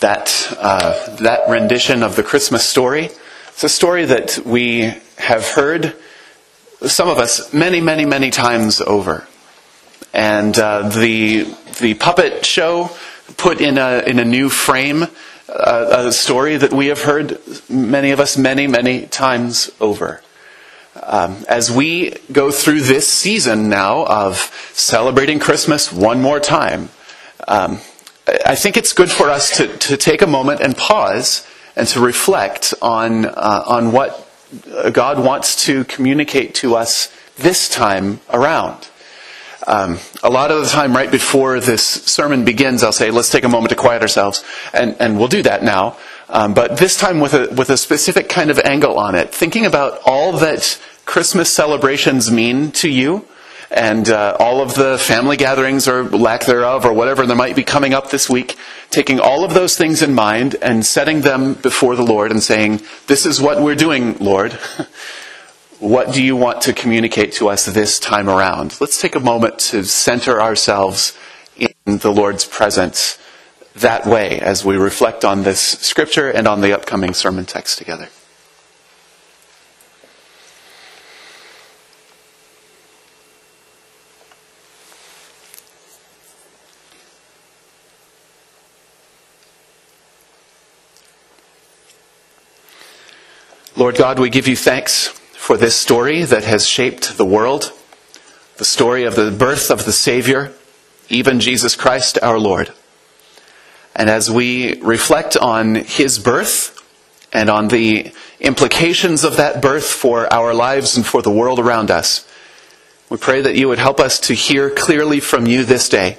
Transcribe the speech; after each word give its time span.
that, 0.00 0.54
uh, 0.58 1.16
that 1.16 1.48
rendition 1.48 2.02
of 2.02 2.16
the 2.16 2.22
Christmas 2.22 2.68
story. 2.68 3.10
It's 3.48 3.64
a 3.64 3.68
story 3.68 4.04
that 4.06 4.40
we 4.44 4.94
have 5.18 5.46
heard, 5.48 5.94
some 6.86 7.08
of 7.08 7.18
us, 7.18 7.52
many, 7.52 7.80
many, 7.80 8.04
many 8.04 8.30
times 8.30 8.80
over. 8.80 9.26
And 10.12 10.58
uh, 10.58 10.88
the, 10.88 11.44
the 11.80 11.94
puppet 11.94 12.44
show 12.44 12.90
put 13.36 13.60
in 13.60 13.78
a, 13.78 14.02
in 14.06 14.18
a 14.18 14.24
new 14.24 14.48
frame 14.48 15.06
uh, 15.52 16.06
a 16.06 16.12
story 16.12 16.56
that 16.56 16.72
we 16.72 16.86
have 16.86 17.02
heard, 17.02 17.38
many 17.68 18.10
of 18.10 18.20
us, 18.20 18.36
many, 18.36 18.66
many 18.66 19.06
times 19.06 19.70
over. 19.80 20.22
Um, 21.02 21.44
as 21.48 21.70
we 21.70 22.14
go 22.30 22.50
through 22.50 22.82
this 22.82 23.08
season 23.08 23.68
now 23.68 24.04
of 24.06 24.36
celebrating 24.72 25.38
Christmas 25.38 25.92
one 25.92 26.20
more 26.20 26.40
time, 26.40 26.90
um, 27.48 27.80
I 28.26 28.54
think 28.54 28.76
it's 28.76 28.92
good 28.92 29.10
for 29.10 29.28
us 29.30 29.56
to, 29.56 29.76
to 29.78 29.96
take 29.96 30.22
a 30.22 30.26
moment 30.26 30.60
and 30.60 30.76
pause 30.76 31.46
and 31.74 31.88
to 31.88 32.00
reflect 32.00 32.72
on, 32.80 33.26
uh, 33.26 33.64
on 33.66 33.92
what 33.92 34.28
God 34.92 35.24
wants 35.24 35.64
to 35.64 35.84
communicate 35.84 36.54
to 36.56 36.76
us 36.76 37.12
this 37.36 37.68
time 37.68 38.20
around. 38.30 38.88
Um, 39.66 39.98
a 40.22 40.30
lot 40.30 40.50
of 40.50 40.62
the 40.62 40.68
time, 40.68 40.94
right 40.94 41.10
before 41.10 41.60
this 41.60 41.84
sermon 41.84 42.44
begins, 42.44 42.82
I'll 42.82 42.92
say, 42.92 43.10
let's 43.10 43.30
take 43.30 43.44
a 43.44 43.48
moment 43.48 43.70
to 43.70 43.76
quiet 43.76 44.02
ourselves, 44.02 44.44
and, 44.72 44.96
and 45.00 45.18
we'll 45.18 45.28
do 45.28 45.42
that 45.44 45.62
now. 45.62 45.96
Um, 46.28 46.52
but 46.54 46.78
this 46.78 46.96
time 46.98 47.20
with 47.20 47.34
a, 47.34 47.48
with 47.54 47.70
a 47.70 47.76
specific 47.76 48.28
kind 48.28 48.50
of 48.50 48.58
angle 48.60 48.98
on 48.98 49.14
it, 49.14 49.34
thinking 49.34 49.66
about 49.66 50.00
all 50.04 50.32
that 50.32 50.80
Christmas 51.04 51.52
celebrations 51.52 52.30
mean 52.30 52.72
to 52.72 52.88
you, 52.88 53.26
and 53.74 54.08
uh, 54.08 54.36
all 54.38 54.60
of 54.60 54.74
the 54.74 54.98
family 54.98 55.36
gatherings 55.36 55.88
or 55.88 56.04
lack 56.04 56.44
thereof, 56.44 56.84
or 56.84 56.92
whatever 56.92 57.26
there 57.26 57.36
might 57.36 57.56
be 57.56 57.64
coming 57.64 57.94
up 57.94 58.10
this 58.10 58.28
week, 58.28 58.56
taking 58.90 59.20
all 59.20 59.44
of 59.44 59.54
those 59.54 59.76
things 59.76 60.02
in 60.02 60.14
mind 60.14 60.56
and 60.62 60.84
setting 60.84 61.22
them 61.22 61.54
before 61.54 61.96
the 61.96 62.04
Lord 62.04 62.30
and 62.30 62.42
saying, 62.42 62.82
This 63.06 63.26
is 63.26 63.40
what 63.40 63.62
we're 63.62 63.74
doing, 63.74 64.18
Lord. 64.18 64.52
what 65.78 66.12
do 66.12 66.22
you 66.22 66.36
want 66.36 66.62
to 66.62 66.72
communicate 66.72 67.32
to 67.32 67.48
us 67.48 67.66
this 67.66 67.98
time 67.98 68.28
around? 68.28 68.80
Let's 68.80 69.00
take 69.00 69.16
a 69.16 69.20
moment 69.20 69.58
to 69.70 69.84
center 69.84 70.40
ourselves 70.40 71.18
in 71.56 71.98
the 71.98 72.12
Lord's 72.12 72.44
presence 72.44 73.18
that 73.74 74.06
way 74.06 74.38
as 74.38 74.64
we 74.64 74.76
reflect 74.76 75.24
on 75.24 75.42
this 75.42 75.60
scripture 75.60 76.28
and 76.30 76.46
on 76.46 76.60
the 76.60 76.72
upcoming 76.72 77.14
sermon 77.14 77.46
text 77.46 77.78
together. 77.78 78.08
Lord 93.74 93.96
God, 93.96 94.18
we 94.18 94.28
give 94.28 94.48
you 94.48 94.56
thanks 94.56 95.08
for 95.08 95.56
this 95.56 95.74
story 95.74 96.24
that 96.24 96.44
has 96.44 96.66
shaped 96.66 97.16
the 97.16 97.24
world, 97.24 97.72
the 98.58 98.66
story 98.66 99.04
of 99.04 99.16
the 99.16 99.30
birth 99.30 99.70
of 99.70 99.86
the 99.86 99.92
Savior, 99.92 100.52
even 101.08 101.40
Jesus 101.40 101.74
Christ 101.74 102.18
our 102.22 102.38
Lord. 102.38 102.70
And 103.96 104.10
as 104.10 104.30
we 104.30 104.78
reflect 104.82 105.38
on 105.38 105.76
his 105.76 106.18
birth 106.18 106.86
and 107.32 107.48
on 107.48 107.68
the 107.68 108.12
implications 108.40 109.24
of 109.24 109.38
that 109.38 109.62
birth 109.62 109.86
for 109.86 110.30
our 110.30 110.52
lives 110.52 110.94
and 110.94 111.06
for 111.06 111.22
the 111.22 111.30
world 111.30 111.58
around 111.58 111.90
us, 111.90 112.28
we 113.08 113.16
pray 113.16 113.40
that 113.40 113.56
you 113.56 113.68
would 113.68 113.78
help 113.78 114.00
us 114.00 114.20
to 114.20 114.34
hear 114.34 114.68
clearly 114.68 115.18
from 115.18 115.46
you 115.46 115.64
this 115.64 115.88
day 115.88 116.18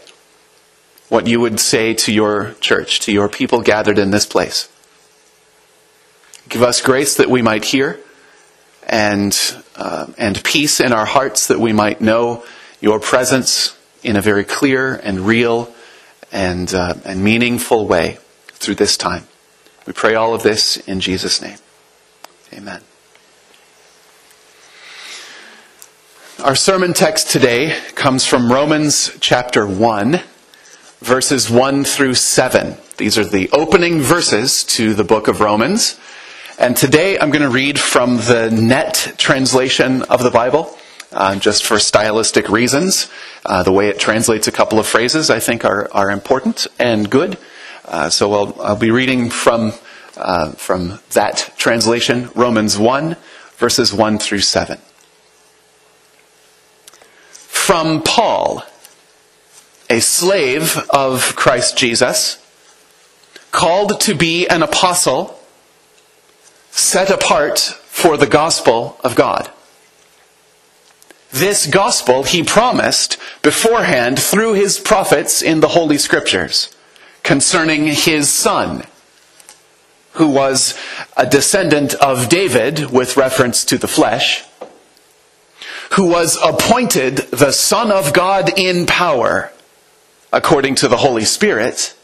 what 1.09 1.27
you 1.27 1.39
would 1.39 1.59
say 1.59 1.93
to 1.93 2.11
your 2.11 2.55
church, 2.61 2.99
to 3.01 3.11
your 3.11 3.29
people 3.29 3.61
gathered 3.61 3.99
in 3.99 4.09
this 4.09 4.25
place. 4.25 4.72
Give 6.49 6.63
us 6.63 6.81
grace 6.81 7.15
that 7.15 7.29
we 7.29 7.41
might 7.41 7.65
hear 7.65 7.99
and, 8.87 9.37
uh, 9.75 10.07
and 10.17 10.43
peace 10.43 10.79
in 10.79 10.91
our 10.91 11.05
hearts 11.05 11.47
that 11.47 11.59
we 11.59 11.73
might 11.73 12.01
know 12.01 12.43
your 12.81 12.99
presence 12.99 13.77
in 14.03 14.15
a 14.15 14.21
very 14.21 14.43
clear 14.43 14.95
and 14.95 15.21
real 15.21 15.73
and, 16.31 16.73
uh, 16.73 16.95
and 17.05 17.23
meaningful 17.23 17.87
way 17.87 18.17
through 18.47 18.75
this 18.75 18.97
time. 18.97 19.27
We 19.85 19.93
pray 19.93 20.15
all 20.15 20.33
of 20.33 20.43
this 20.43 20.77
in 20.77 20.99
Jesus' 20.99 21.41
name. 21.41 21.57
Amen. 22.53 22.81
Our 26.43 26.55
sermon 26.55 26.93
text 26.93 27.31
today 27.31 27.79
comes 27.95 28.25
from 28.25 28.51
Romans 28.51 29.15
chapter 29.21 29.65
1, 29.65 30.19
verses 30.99 31.49
1 31.49 31.85
through 31.85 32.15
7. 32.15 32.75
These 32.97 33.17
are 33.17 33.23
the 33.23 33.49
opening 33.51 34.01
verses 34.01 34.63
to 34.65 34.93
the 34.93 35.05
book 35.05 35.27
of 35.27 35.39
Romans. 35.39 35.99
And 36.63 36.77
today 36.77 37.19
I'm 37.19 37.29
going 37.29 37.41
to 37.41 37.49
read 37.49 37.77
from 37.77 38.15
the 38.15 38.49
NET 38.49 39.15
translation 39.17 40.03
of 40.03 40.23
the 40.23 40.31
Bible, 40.31 40.73
uh, 41.11 41.35
just 41.35 41.65
for 41.65 41.77
stylistic 41.77 42.47
reasons. 42.47 43.11
Uh, 43.45 43.63
the 43.63 43.73
way 43.73 43.89
it 43.89 43.99
translates 43.99 44.47
a 44.47 44.51
couple 44.53 44.79
of 44.79 44.87
phrases 44.87 45.29
I 45.29 45.41
think 45.41 45.65
are, 45.65 45.91
are 45.91 46.09
important 46.09 46.67
and 46.79 47.09
good. 47.09 47.37
Uh, 47.83 48.09
so 48.09 48.31
I'll, 48.31 48.61
I'll, 48.61 48.75
be 48.77 48.91
reading 48.91 49.29
from, 49.29 49.73
uh, 50.15 50.53
from 50.53 50.99
that 51.11 51.51
translation, 51.57 52.29
Romans 52.33 52.77
1, 52.77 53.17
verses 53.57 53.93
1 53.93 54.19
through 54.19 54.39
7. 54.39 54.77
From 57.27 58.01
Paul, 58.01 58.63
a 59.89 59.99
slave 59.99 60.77
of 60.91 61.35
Christ 61.35 61.77
Jesus, 61.77 62.37
called 63.51 63.99
to 63.99 64.15
be 64.15 64.47
an 64.47 64.63
apostle 64.63 65.32
set 66.75 67.11
apart 67.11 67.59
for 67.59 68.17
the 68.17 68.27
gospel 68.27 68.97
of 69.03 69.15
God. 69.15 69.49
This 71.31 71.67
gospel 71.67 72.23
he 72.23 72.43
promised 72.43 73.17
beforehand 73.41 74.19
through 74.19 74.53
his 74.53 74.79
prophets 74.79 75.41
in 75.41 75.59
the 75.59 75.69
Holy 75.69 75.97
Scriptures 75.97 76.75
concerning 77.21 77.85
his 77.85 78.29
son, 78.29 78.83
who 80.13 80.27
was 80.27 80.77
a 81.15 81.25
descendant 81.25 81.93
of 81.95 82.27
David 82.27 82.91
with 82.91 83.17
reference 83.17 83.63
to 83.65 83.77
the 83.77 83.87
flesh, 83.87 84.43
who 85.93 86.07
was 86.07 86.37
appointed 86.43 87.17
the 87.31 87.51
Son 87.51 87.91
of 87.91 88.13
God 88.13 88.51
in 88.57 88.85
power, 88.85 89.51
according 90.31 90.75
to 90.75 90.87
the 90.87 90.97
Holy 90.97 91.23
Spirit, 91.23 91.95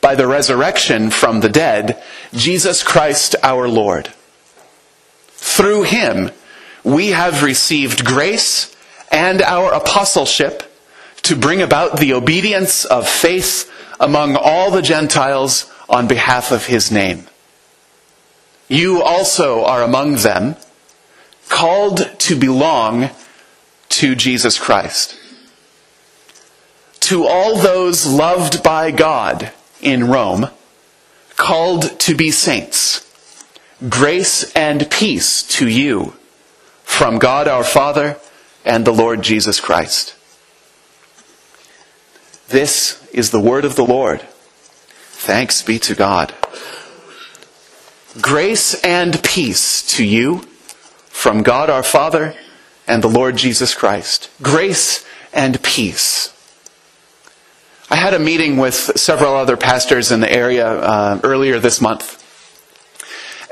by 0.00 0.14
the 0.14 0.26
resurrection 0.26 1.10
from 1.10 1.40
the 1.40 1.48
dead, 1.48 2.02
Jesus 2.32 2.82
Christ 2.82 3.34
our 3.42 3.68
Lord 3.68 4.12
through 5.38 5.84
him, 5.84 6.30
we 6.84 7.08
have 7.08 7.42
received 7.42 8.04
grace 8.04 8.74
and 9.10 9.40
our 9.40 9.72
apostleship 9.72 10.64
to 11.22 11.36
bring 11.36 11.62
about 11.62 11.98
the 11.98 12.12
obedience 12.12 12.84
of 12.84 13.08
faith 13.08 13.70
among 14.00 14.36
all 14.36 14.70
the 14.70 14.82
Gentiles 14.82 15.72
on 15.88 16.08
behalf 16.08 16.52
of 16.52 16.66
his 16.66 16.90
name. 16.90 17.26
You 18.68 19.02
also 19.02 19.64
are 19.64 19.82
among 19.82 20.16
them, 20.16 20.56
called 21.48 22.18
to 22.18 22.36
belong 22.36 23.10
to 23.90 24.14
Jesus 24.14 24.58
Christ. 24.58 25.16
To 27.00 27.24
all 27.24 27.56
those 27.56 28.06
loved 28.06 28.62
by 28.62 28.90
God 28.90 29.52
in 29.80 30.08
Rome, 30.08 30.48
called 31.36 31.98
to 32.00 32.14
be 32.14 32.30
saints 32.30 33.07
Grace 33.86 34.50
and 34.54 34.90
peace 34.90 35.44
to 35.44 35.68
you 35.68 36.14
from 36.82 37.18
God 37.18 37.46
our 37.46 37.62
Father 37.62 38.18
and 38.64 38.84
the 38.84 38.92
Lord 38.92 39.22
Jesus 39.22 39.60
Christ. 39.60 40.16
This 42.48 43.06
is 43.12 43.30
the 43.30 43.40
word 43.40 43.64
of 43.64 43.76
the 43.76 43.84
Lord. 43.84 44.22
Thanks 45.10 45.62
be 45.62 45.78
to 45.80 45.94
God. 45.94 46.34
Grace 48.20 48.74
and 48.82 49.22
peace 49.22 49.86
to 49.96 50.04
you 50.04 50.38
from 51.08 51.44
God 51.44 51.70
our 51.70 51.84
Father 51.84 52.34
and 52.88 53.04
the 53.04 53.08
Lord 53.08 53.36
Jesus 53.36 53.74
Christ. 53.74 54.28
Grace 54.42 55.06
and 55.32 55.62
peace. 55.62 56.34
I 57.90 57.96
had 57.96 58.12
a 58.12 58.18
meeting 58.18 58.56
with 58.56 58.74
several 58.74 59.34
other 59.34 59.56
pastors 59.56 60.10
in 60.10 60.20
the 60.20 60.32
area 60.32 60.66
uh, 60.66 61.20
earlier 61.22 61.60
this 61.60 61.80
month. 61.80 62.24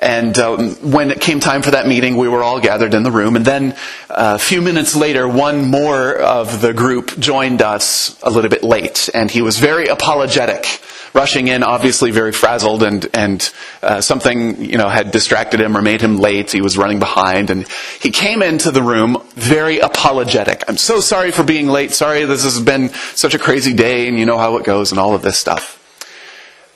And 0.00 0.38
uh, 0.38 0.56
when 0.82 1.10
it 1.10 1.20
came 1.20 1.40
time 1.40 1.62
for 1.62 1.70
that 1.70 1.87
meeting, 1.87 2.16
we 2.16 2.28
were 2.28 2.43
all 2.43 2.60
gathered 2.60 2.93
in 2.93 3.02
the 3.02 3.10
room. 3.10 3.34
And 3.34 3.44
then 3.44 3.72
uh, 4.10 4.37
a 4.37 4.38
few 4.38 4.60
minutes 4.60 4.94
later, 4.94 5.26
one 5.26 5.70
more 5.70 6.14
of 6.14 6.60
the 6.60 6.75
group 6.75 7.19
joined 7.19 7.62
us 7.62 8.20
a 8.22 8.31
little 8.31 8.50
bit 8.50 8.62
late. 8.62 9.08
And 9.14 9.31
he 9.31 9.40
was 9.40 9.58
very 9.58 9.87
apologetic, 9.87 10.82
rushing 11.14 11.48
in, 11.48 11.62
obviously 11.62 12.10
very 12.10 12.32
frazzled, 12.32 12.82
and, 12.82 13.06
and 13.14 13.50
uh, 13.82 14.02
something 14.02 14.62
you 14.62 14.76
know, 14.76 14.90
had 14.90 15.12
distracted 15.12 15.62
him 15.62 15.75
or 15.75 15.81
made 15.81 16.02
him 16.02 16.19
late. 16.19 16.52
He 16.52 16.60
was 16.60 16.76
running 16.76 16.98
behind. 16.98 17.48
And 17.48 17.66
he 18.02 18.10
came 18.10 18.43
into 18.43 18.70
the 18.70 18.82
room 18.82 19.22
very 19.31 19.78
apologetic. 19.78 20.62
I'm 20.69 20.76
so 20.76 21.00
sorry 21.00 21.31
for 21.31 21.43
being 21.43 21.69
late. 21.69 21.93
Sorry, 21.93 22.26
this 22.26 22.44
has 22.44 22.60
been 22.60 22.90
such 23.14 23.32
a 23.32 23.38
crazy 23.38 23.72
day, 23.72 24.08
and 24.08 24.19
you 24.19 24.26
know 24.26 24.37
how 24.37 24.58
it 24.58 24.64
goes, 24.64 24.90
and 24.93 25.00
all 25.00 25.14
of 25.14 25.22
this 25.22 25.38
stuff. 25.38 25.82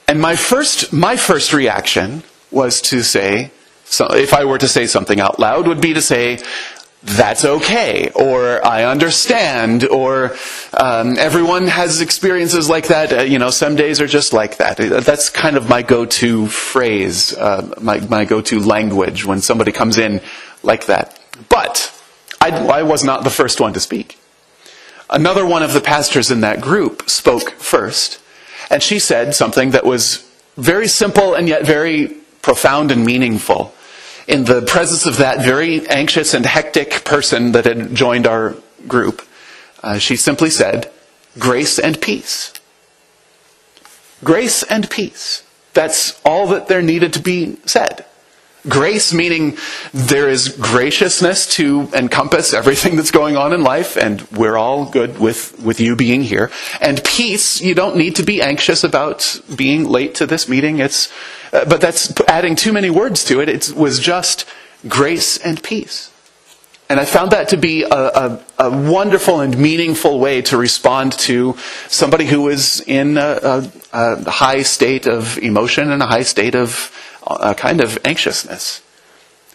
And 0.09 0.21
my 0.23 0.37
first, 0.37 0.91
my 0.91 1.17
first 1.17 1.53
reaction 1.53 2.23
was 2.51 2.81
to 2.83 3.03
say, 3.03 3.51
so 3.85 4.07
if 4.07 4.33
I 4.35 4.45
were 4.45 4.59
to 4.59 4.69
say 4.69 4.87
something 4.87 5.21
out 5.21 5.39
loud, 5.39 5.67
would 5.67 5.81
be 5.81 5.95
to 5.95 6.03
say, 6.03 6.39
that's 7.03 7.47
okay, 7.47 8.11
or 8.15 8.65
I 8.65 8.85
understand, 8.85 9.89
or 9.89 10.37
um, 10.75 11.17
everyone 11.17 11.67
has 11.67 12.03
experiences 12.03 12.69
like 12.69 12.89
that. 12.89 13.13
Uh, 13.13 13.23
you 13.23 13.39
know, 13.39 13.49
some 13.49 13.75
days 13.75 14.03
are 14.03 14.07
just 14.07 14.35
like 14.35 14.59
that. 14.59 14.77
That's 14.77 15.31
kind 15.31 15.57
of 15.57 15.69
my 15.69 15.81
go-to 15.81 16.47
phrase, 16.47 17.35
uh, 17.35 17.75
my, 17.81 18.01
my 18.01 18.27
go-to 18.27 18.61
language 18.61 19.25
when 19.25 19.41
somebody 19.41 19.73
comes 19.73 19.97
in 19.97 20.21
like 20.63 20.87
that. 20.87 21.19
But 21.49 21.91
I, 22.39 22.51
I 22.51 22.83
was 22.83 23.03
not 23.03 23.25
the 23.25 23.31
first 23.31 23.61
one 23.61 23.73
to 23.73 23.81
speak. 23.81 24.19
Another 25.09 25.47
one 25.47 25.63
of 25.63 25.73
the 25.73 25.81
pastors 25.81 26.31
in 26.31 26.43
that 26.43 26.61
group 26.61 27.09
spoke 27.09 27.53
first, 27.53 28.21
and 28.71 28.83
she 28.83 28.99
said 28.99 29.35
something 29.35 29.71
that 29.71 29.87
was 29.87 30.31
very 30.57 30.87
simple 30.87 31.35
and 31.35 31.49
yet 31.49 31.65
very 31.65 32.20
profound 32.43 32.91
and 32.91 33.05
meaningful 33.05 33.75
in 34.31 34.45
the 34.45 34.63
presence 34.63 35.07
of 35.07 35.17
that 35.17 35.45
very 35.45 35.87
anxious 35.89 36.35
and 36.35 36.47
hectic 36.47 37.05
person 37.05 37.53
that 37.53 37.65
had 37.65 37.95
joined 37.95 38.29
our 38.29 38.55
group, 38.87 39.27
uh, 39.83 39.99
she 39.99 40.17
simply 40.17 40.51
said, 40.51 40.91
Grace 41.39 41.79
and 41.79 42.01
peace. 42.01 42.53
Grace 44.23 44.63
and 44.63 44.89
peace. 44.89 45.43
That's 45.75 46.21
all 46.25 46.47
that 46.49 46.69
there 46.69 46.83
needed 46.83 47.13
to 47.15 47.21
be 47.21 47.57
said. 47.67 48.05
Grace 48.69 49.15
meaning 49.15 49.57
there 49.93 50.29
is 50.29 50.49
graciousness 50.49 51.47
to 51.57 51.89
encompass 51.95 52.53
everything 52.53 52.97
that's 52.97 53.11
going 53.11 53.37
on 53.37 53.55
in 53.55 53.63
life, 53.63 53.97
and 53.97 54.21
we're 54.33 54.57
all 54.57 54.85
good 54.85 55.19
with, 55.19 55.59
with 55.63 55.81
you 55.81 55.97
being 55.97 56.23
here. 56.23 56.51
And 56.81 57.03
peace, 57.03 57.61
you 57.63 57.75
don't 57.75 57.97
need 57.97 58.17
to 58.17 58.23
be 58.23 58.43
anxious 58.43 58.85
about 58.85 59.41
being 59.57 59.85
late 59.85 60.15
to 60.17 60.27
this 60.27 60.47
meeting. 60.47 60.79
It's, 60.79 61.11
uh, 61.53 61.65
but 61.65 61.81
that's 61.81 62.13
adding 62.29 62.55
too 62.55 62.73
many 62.73 62.91
words 62.91 63.25
to 63.27 63.41
it. 63.41 63.49
It 63.49 63.75
was 63.75 63.99
just 63.99 64.47
grace 64.87 65.39
and 65.39 65.63
peace. 65.63 66.11
And 66.91 66.99
I 66.99 67.05
found 67.05 67.31
that 67.31 67.51
to 67.51 67.57
be 67.57 67.85
a, 67.85 67.89
a, 67.89 68.41
a, 68.59 68.91
wonderful 68.91 69.41
and 69.41 69.57
meaningful 69.57 70.19
way 70.19 70.43
to 70.43 70.57
respond 70.57 71.13
to 71.21 71.57
somebody 71.87 72.27
who 72.27 72.49
is 72.49 72.83
in 72.85 73.17
a, 73.17 73.71
a 73.93 74.29
high 74.29 74.63
state 74.63 75.07
of 75.07 75.39
emotion 75.39 75.93
and 75.93 76.03
a 76.03 76.07
high 76.07 76.25
state 76.25 76.57
of 76.57 76.91
a 77.41 77.55
kind 77.55 77.81
of 77.81 77.99
anxiousness. 78.05 78.83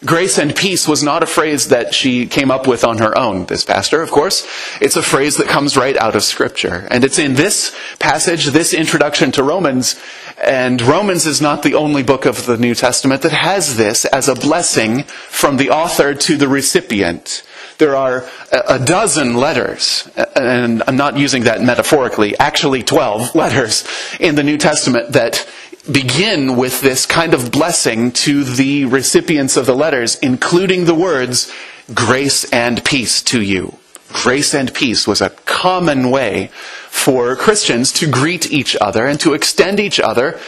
Grace 0.04 0.38
and 0.38 0.56
peace 0.56 0.88
was 0.88 1.02
not 1.02 1.24
a 1.24 1.26
phrase 1.26 1.70
that 1.70 1.94
she 1.94 2.28
came 2.28 2.52
up 2.52 2.68
with 2.68 2.84
on 2.84 2.98
her 2.98 3.18
own, 3.18 3.46
this 3.46 3.64
pastor, 3.64 4.02
of 4.02 4.12
course. 4.12 4.46
It's 4.82 4.98
a 4.98 5.02
phrase 5.02 5.38
that 5.38 5.48
comes 5.48 5.78
right 5.78 5.98
out 5.98 6.16
of 6.16 6.24
Scripture. 6.24 6.88
And 6.92 7.04
it's 7.04 7.18
in 7.18 7.36
this 7.36 7.76
passage, 7.98 8.48
this 8.48 8.74
introduction 8.74 9.32
to 9.32 9.44
Romans, 9.44 10.00
and 10.44 10.82
Romans 10.82 11.26
is 11.26 11.42
not 11.42 11.64
the 11.64 11.76
only 11.76 12.04
book 12.04 12.26
of 12.26 12.46
the 12.46 12.58
New 12.58 12.76
Testament 12.76 13.22
that 13.22 13.32
has 13.32 13.78
this 13.78 14.04
as 14.06 14.28
a 14.28 14.36
blessing 14.36 15.04
from 15.04 15.58
the 15.58 15.70
author 15.70 16.14
to 16.14 16.36
the 16.36 16.50
recipient. 16.50 17.44
There 17.78 17.96
are 17.96 18.26
a 18.52 18.80
dozen 18.80 19.36
letters, 19.36 20.10
and 20.36 20.82
I'm 20.88 20.96
not 20.96 21.18
using 21.18 21.44
that 21.44 21.62
metaphorically, 21.62 22.38
actually 22.38 22.84
12 22.84 23.36
letters 23.36 23.86
in 24.20 24.36
the 24.36 24.44
New 24.44 24.58
Testament 24.58 25.12
that 25.14 25.46
begin 25.92 26.56
with 26.56 26.82
this 26.82 27.06
kind 27.06 27.34
of 27.34 27.52
blessing 27.52 28.12
to 28.12 28.44
the 28.44 28.86
recipients 28.86 29.58
of 29.58 29.66
the 29.66 29.76
letters, 29.76 30.16
including 30.16 30.86
the 30.86 30.96
words, 30.96 31.52
grace 31.94 32.44
and 32.52 32.84
peace 32.84 33.22
to 33.24 33.42
you. 33.42 33.78
Grace 34.10 34.54
and 34.54 34.74
peace 34.74 35.08
was 35.08 35.22
a 35.22 35.30
common 35.30 36.10
way 36.10 36.48
for 36.90 37.36
Christians 37.36 37.92
to 37.94 38.10
greet 38.10 38.52
each 38.52 38.76
other 38.80 39.06
and 39.06 39.20
to 39.20 39.34
extend 39.34 39.80
each 39.80 40.00
other 40.00 40.40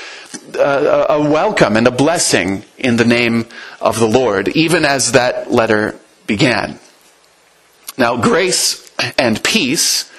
uh, 0.57 1.06
a 1.10 1.30
welcome 1.30 1.75
and 1.75 1.88
a 1.88 1.92
blessing 1.92 2.63
in 2.78 2.98
the 2.98 3.06
name 3.06 3.45
of 3.81 4.00
the 4.00 4.07
Lord, 4.07 4.50
even 4.50 4.86
as 4.86 5.12
that 5.12 5.51
letter 5.51 6.00
began. 6.25 6.80
Now, 7.98 8.18
grace 8.18 8.92
and 9.18 9.44
peace 9.44 10.12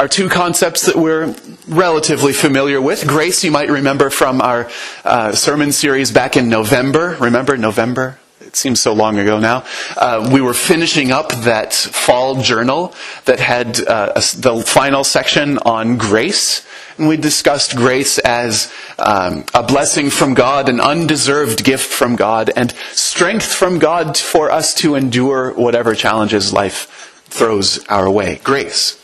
are 0.00 0.08
two 0.08 0.30
concepts 0.30 0.86
that 0.86 0.96
we're 0.96 1.34
relatively 1.68 2.32
familiar 2.32 2.80
with. 2.80 3.06
Grace, 3.06 3.44
you 3.44 3.50
might 3.50 3.68
remember 3.68 4.08
from 4.08 4.40
our 4.40 4.70
uh, 5.04 5.32
sermon 5.32 5.72
series 5.72 6.10
back 6.10 6.38
in 6.38 6.48
November. 6.48 7.18
Remember 7.20 7.54
November? 7.58 8.18
It 8.40 8.56
seems 8.56 8.80
so 8.80 8.94
long 8.94 9.18
ago 9.18 9.38
now. 9.38 9.66
Uh, 9.98 10.30
we 10.32 10.40
were 10.40 10.54
finishing 10.54 11.12
up 11.12 11.32
that 11.42 11.74
fall 11.74 12.40
journal 12.40 12.94
that 13.26 13.40
had 13.40 13.78
uh, 13.78 14.14
the 14.14 14.64
final 14.66 15.04
section 15.04 15.58
on 15.58 15.98
grace. 15.98 16.66
And 16.96 17.06
we 17.06 17.18
discussed 17.18 17.76
grace 17.76 18.18
as 18.18 18.72
um, 18.98 19.44
a 19.52 19.62
blessing 19.62 20.08
from 20.08 20.32
God, 20.32 20.70
an 20.70 20.80
undeserved 20.80 21.62
gift 21.62 21.92
from 21.92 22.16
God, 22.16 22.50
and 22.56 22.72
strength 22.92 23.52
from 23.52 23.78
God 23.78 24.16
for 24.16 24.50
us 24.50 24.72
to 24.76 24.94
endure 24.94 25.52
whatever 25.52 25.94
challenges 25.94 26.54
life 26.54 27.22
throws 27.28 27.84
our 27.88 28.10
way. 28.10 28.40
Grace. 28.42 28.99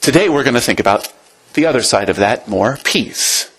Today 0.00 0.30
we're 0.30 0.44
going 0.44 0.54
to 0.54 0.62
think 0.62 0.80
about 0.80 1.12
the 1.52 1.66
other 1.66 1.82
side 1.82 2.08
of 2.08 2.16
that 2.16 2.48
more 2.48 2.78
peace. 2.84 3.52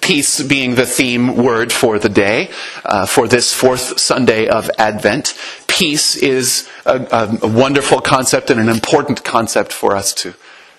Peace 0.00 0.40
being 0.40 0.76
the 0.76 0.86
theme 0.86 1.34
word 1.34 1.72
for 1.72 1.98
the 1.98 2.08
day, 2.08 2.48
uh, 2.84 3.06
for 3.06 3.26
this 3.26 3.52
fourth 3.52 3.98
Sunday 3.98 4.46
of 4.46 4.70
Advent. 4.78 5.36
Peace 5.66 6.14
is 6.14 6.68
a, 6.86 7.38
a 7.42 7.48
wonderful 7.48 8.00
concept 8.00 8.50
and 8.50 8.60
an 8.60 8.68
important 8.68 9.24
concept 9.24 9.72
for 9.72 9.96
us 9.96 10.14
to 10.14 10.34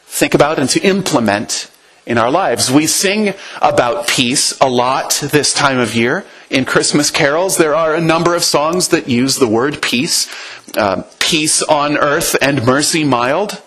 think 0.05 0.33
about 0.33 0.57
and 0.59 0.69
to 0.69 0.79
implement 0.79 1.69
in 2.05 2.17
our 2.17 2.31
lives. 2.31 2.71
We 2.71 2.87
sing 2.87 3.33
about 3.61 4.07
peace 4.07 4.57
a 4.61 4.69
lot 4.69 5.19
this 5.21 5.53
time 5.53 5.79
of 5.79 5.93
year. 5.93 6.25
In 6.49 6.63
Christmas 6.63 7.11
carols, 7.11 7.57
there 7.57 7.75
are 7.75 7.93
a 7.93 8.01
number 8.01 8.33
of 8.33 8.45
songs 8.45 8.87
that 8.89 9.09
use 9.09 9.35
the 9.35 9.47
word 9.47 9.81
peace. 9.81 10.33
Uh, 10.77 11.03
peace 11.19 11.61
on 11.63 11.97
earth 11.97 12.37
and 12.41 12.65
mercy 12.65 13.03
mild. 13.03 13.61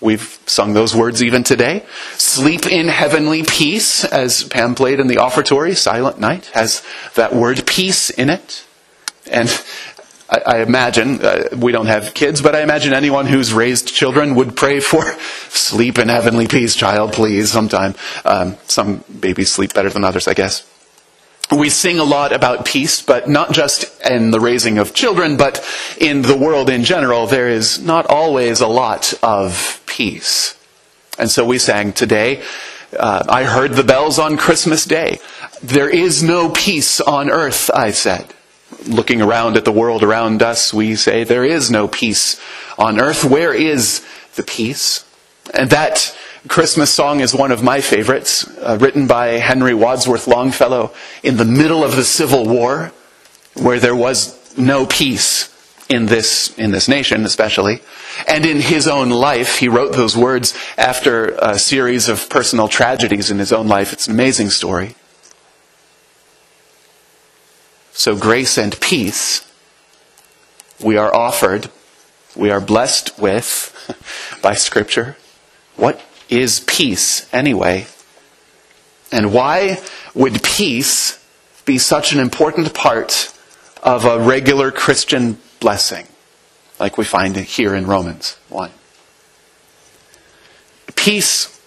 We've 0.00 0.38
sung 0.46 0.74
those 0.74 0.94
words 0.94 1.22
even 1.22 1.42
today. 1.42 1.84
Sleep 2.12 2.66
in 2.66 2.88
heavenly 2.88 3.42
peace, 3.42 4.04
as 4.04 4.44
Pam 4.44 4.74
played 4.74 5.00
in 5.00 5.08
the 5.08 5.16
offertory, 5.16 5.74
Silent 5.74 6.20
Night, 6.20 6.46
has 6.54 6.84
that 7.14 7.34
word 7.34 7.66
peace 7.66 8.10
in 8.10 8.30
it. 8.30 8.64
And 9.30 9.48
I, 10.30 10.60
imagine, 10.62 11.24
uh, 11.24 11.48
we 11.56 11.72
don't 11.72 11.86
have 11.86 12.14
kids, 12.14 12.42
but 12.42 12.54
I 12.54 12.62
imagine 12.62 12.92
anyone 12.92 13.26
who's 13.26 13.52
raised 13.52 13.88
children 13.88 14.34
would 14.34 14.56
pray 14.56 14.78
for 14.80 15.02
sleep 15.48 15.98
in 15.98 16.08
heavenly 16.08 16.46
peace, 16.46 16.76
child, 16.76 17.12
please, 17.12 17.50
sometime. 17.50 17.94
Um, 18.24 18.56
some 18.66 19.04
babies 19.20 19.50
sleep 19.50 19.74
better 19.74 19.90
than 19.90 20.04
others, 20.04 20.28
I 20.28 20.34
guess 20.34 20.77
we 21.50 21.70
sing 21.70 21.98
a 21.98 22.04
lot 22.04 22.32
about 22.32 22.66
peace, 22.66 23.00
but 23.00 23.28
not 23.28 23.52
just 23.52 24.00
in 24.02 24.30
the 24.30 24.40
raising 24.40 24.78
of 24.78 24.92
children, 24.92 25.36
but 25.36 25.64
in 25.98 26.22
the 26.22 26.36
world 26.36 26.68
in 26.68 26.84
general, 26.84 27.26
there 27.26 27.48
is 27.48 27.78
not 27.80 28.06
always 28.06 28.60
a 28.60 28.66
lot 28.66 29.14
of 29.22 29.82
peace. 29.86 30.56
And 31.18 31.30
so 31.30 31.44
we 31.44 31.58
sang 31.58 31.92
today, 31.92 32.42
uh, 32.98 33.24
I 33.28 33.44
heard 33.44 33.72
the 33.72 33.84
bells 33.84 34.18
on 34.18 34.36
Christmas 34.36 34.84
Day. 34.84 35.18
There 35.62 35.88
is 35.88 36.22
no 36.22 36.50
peace 36.50 37.00
on 37.00 37.30
earth, 37.30 37.70
I 37.74 37.90
said. 37.90 38.32
Looking 38.86 39.22
around 39.22 39.56
at 39.56 39.64
the 39.64 39.72
world 39.72 40.02
around 40.02 40.42
us, 40.42 40.72
we 40.72 40.94
say, 40.94 41.24
there 41.24 41.44
is 41.44 41.70
no 41.70 41.88
peace 41.88 42.40
on 42.78 43.00
earth. 43.00 43.24
Where 43.24 43.52
is 43.52 44.06
the 44.36 44.42
peace? 44.42 45.04
And 45.52 45.70
that 45.70 46.16
Christmas 46.46 46.94
song 46.94 47.20
is 47.20 47.34
one 47.34 47.50
of 47.50 47.62
my 47.64 47.80
favorites, 47.80 48.46
uh, 48.58 48.78
written 48.80 49.08
by 49.08 49.38
Henry 49.38 49.74
Wadsworth 49.74 50.28
Longfellow 50.28 50.92
in 51.22 51.36
the 51.36 51.44
middle 51.44 51.82
of 51.82 51.96
the 51.96 52.04
Civil 52.04 52.46
War, 52.46 52.92
where 53.54 53.80
there 53.80 53.96
was 53.96 54.56
no 54.56 54.86
peace 54.86 55.52
in 55.88 56.06
this, 56.06 56.56
in 56.56 56.70
this 56.70 56.88
nation, 56.88 57.24
especially. 57.24 57.80
And 58.28 58.46
in 58.46 58.60
his 58.60 58.86
own 58.86 59.10
life, 59.10 59.58
he 59.58 59.68
wrote 59.68 59.94
those 59.94 60.16
words 60.16 60.54
after 60.76 61.30
a 61.40 61.58
series 61.58 62.08
of 62.08 62.30
personal 62.30 62.68
tragedies 62.68 63.30
in 63.30 63.38
his 63.38 63.52
own 63.52 63.66
life. 63.66 63.92
It's 63.92 64.06
an 64.06 64.14
amazing 64.14 64.50
story. 64.50 64.94
So, 67.92 68.16
grace 68.16 68.56
and 68.56 68.78
peace 68.80 69.44
we 70.80 70.96
are 70.96 71.12
offered, 71.12 71.70
we 72.36 72.50
are 72.50 72.60
blessed 72.60 73.18
with 73.18 73.74
by 74.42 74.54
Scripture. 74.54 75.16
What 75.74 76.00
is 76.28 76.60
peace 76.60 77.32
anyway? 77.32 77.86
And 79.10 79.32
why 79.32 79.80
would 80.14 80.42
peace 80.42 81.24
be 81.64 81.78
such 81.78 82.12
an 82.12 82.20
important 82.20 82.74
part 82.74 83.32
of 83.82 84.04
a 84.04 84.20
regular 84.20 84.70
Christian 84.70 85.38
blessing, 85.60 86.06
like 86.78 86.98
we 86.98 87.04
find 87.04 87.36
here 87.36 87.74
in 87.74 87.86
Romans 87.86 88.36
1? 88.48 88.70
Peace 90.94 91.58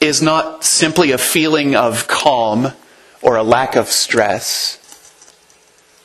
is 0.00 0.20
not 0.20 0.64
simply 0.64 1.10
a 1.12 1.18
feeling 1.18 1.74
of 1.74 2.06
calm 2.06 2.72
or 3.22 3.36
a 3.36 3.42
lack 3.42 3.74
of 3.74 3.88
stress. 3.88 4.78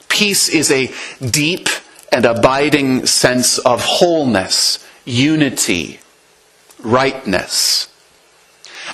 Peace 0.08 0.48
is 0.50 0.72
a 0.72 0.92
deep 1.24 1.68
and 2.12 2.26
abiding 2.26 3.06
sense 3.06 3.60
of 3.60 3.84
wholeness, 3.84 4.84
unity, 5.06 6.00
rightness. 6.84 7.90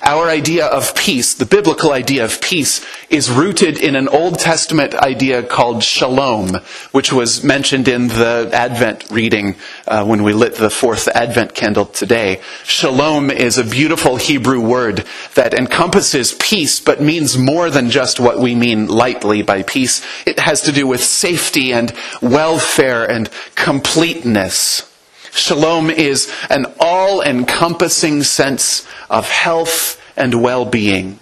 Our 0.04 0.30
idea 0.30 0.66
of 0.66 0.94
peace, 0.96 1.34
the 1.34 1.46
biblical 1.46 1.94
idea 1.94 2.26
of 2.26 2.42
peace, 2.42 2.86
is 3.10 3.32
rooted 3.32 3.78
in 3.80 3.96
an 3.96 4.08
Old 4.08 4.40
Testament 4.40 4.94
idea 4.94 5.42
called 5.42 5.84
shalom, 5.84 6.60
which 6.92 7.14
was 7.14 7.44
mentioned 7.44 7.88
in 7.88 8.10
the 8.10 8.50
Advent 8.52 9.10
reading 9.10 9.56
uh, 9.88 10.06
when 10.06 10.24
we 10.24 10.34
lit 10.34 10.56
the 10.56 10.70
fourth 10.70 11.08
Advent 11.08 11.54
candle 11.56 11.86
today. 11.86 12.42
Shalom 12.64 13.32
is 13.32 13.58
a 13.58 13.64
beautiful 13.64 14.18
Hebrew 14.18 14.60
word 14.60 15.06
that 15.36 15.54
encompasses 15.54 16.34
peace, 16.34 16.80
but 16.80 17.02
means 17.02 17.38
more 17.38 17.70
than 17.70 17.90
just 17.90 18.20
what 18.20 18.40
we 18.40 18.54
mean 18.54 18.88
lightly 18.88 19.44
by 19.44 19.64
peace. 19.64 20.06
It 20.26 20.40
has 20.40 20.62
to 20.64 20.72
do 20.72 20.88
with 20.88 21.04
safety 21.04 21.72
and 21.72 21.94
welfare 22.22 23.10
and 23.10 23.30
completeness. 23.56 24.92
Shalom 25.36 25.90
is 25.90 26.32
an 26.50 26.66
all 26.80 27.22
encompassing 27.22 28.24
sense 28.24 28.88
of 29.10 29.30
health 29.30 30.02
and 30.16 30.42
well 30.42 30.64
being. 30.64 31.20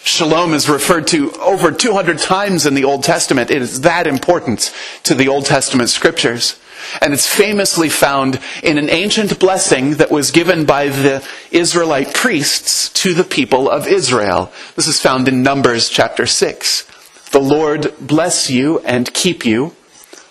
Shalom 0.00 0.52
is 0.52 0.68
referred 0.68 1.06
to 1.08 1.30
over 1.34 1.70
200 1.70 2.18
times 2.18 2.66
in 2.66 2.74
the 2.74 2.82
Old 2.82 3.04
Testament. 3.04 3.52
It 3.52 3.62
is 3.62 3.82
that 3.82 4.08
important 4.08 4.74
to 5.04 5.14
the 5.14 5.28
Old 5.28 5.46
Testament 5.46 5.90
scriptures. 5.90 6.58
And 7.00 7.12
it's 7.12 7.32
famously 7.32 7.88
found 7.88 8.40
in 8.64 8.78
an 8.78 8.90
ancient 8.90 9.38
blessing 9.38 9.94
that 9.94 10.10
was 10.10 10.32
given 10.32 10.64
by 10.64 10.88
the 10.88 11.24
Israelite 11.52 12.12
priests 12.14 12.88
to 12.94 13.14
the 13.14 13.22
people 13.22 13.70
of 13.70 13.86
Israel. 13.86 14.50
This 14.74 14.88
is 14.88 15.00
found 15.00 15.28
in 15.28 15.44
Numbers 15.44 15.88
chapter 15.88 16.26
6. 16.26 16.82
The 17.30 17.38
Lord 17.38 17.94
bless 18.00 18.50
you 18.50 18.80
and 18.80 19.14
keep 19.14 19.46
you. 19.46 19.76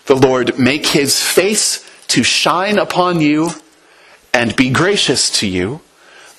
The 0.04 0.16
Lord 0.16 0.58
make 0.58 0.88
his 0.88 1.22
face 1.22 1.86
to 2.10 2.22
shine 2.22 2.78
upon 2.78 3.20
you 3.20 3.50
and 4.32 4.54
be 4.56 4.70
gracious 4.70 5.30
to 5.40 5.46
you. 5.46 5.80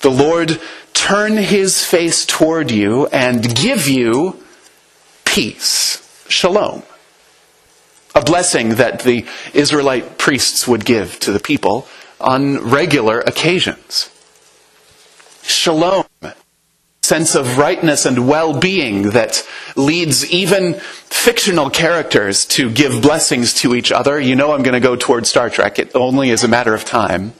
The 0.00 0.10
Lord 0.10 0.60
turn 0.92 1.36
his 1.36 1.84
face 1.84 2.24
toward 2.26 2.70
you 2.70 3.06
and 3.06 3.54
give 3.54 3.88
you 3.88 4.42
peace. 5.24 6.24
Shalom. 6.28 6.82
A 8.14 8.22
blessing 8.22 8.76
that 8.76 9.00
the 9.00 9.24
Israelite 9.54 10.18
priests 10.18 10.68
would 10.68 10.84
give 10.84 11.18
to 11.20 11.32
the 11.32 11.40
people 11.40 11.86
on 12.20 12.58
regular 12.58 13.20
occasions. 13.20 14.10
Shalom 15.42 16.04
sense 17.04 17.34
of 17.34 17.58
rightness 17.58 18.06
and 18.06 18.28
well 18.28 18.56
being 18.58 19.10
that 19.10 19.42
leads 19.74 20.30
even 20.30 20.74
fictional 20.74 21.68
characters 21.68 22.44
to 22.44 22.70
give 22.70 23.02
blessings 23.02 23.52
to 23.54 23.74
each 23.74 23.90
other. 23.90 24.20
You 24.20 24.36
know 24.36 24.52
I'm 24.52 24.62
going 24.62 24.74
to 24.74 24.80
go 24.80 24.94
toward 24.94 25.26
Star 25.26 25.50
Trek. 25.50 25.80
It 25.80 25.90
only 25.96 26.30
is 26.30 26.44
a 26.44 26.48
matter 26.48 26.74
of 26.74 26.84
time. 26.84 27.32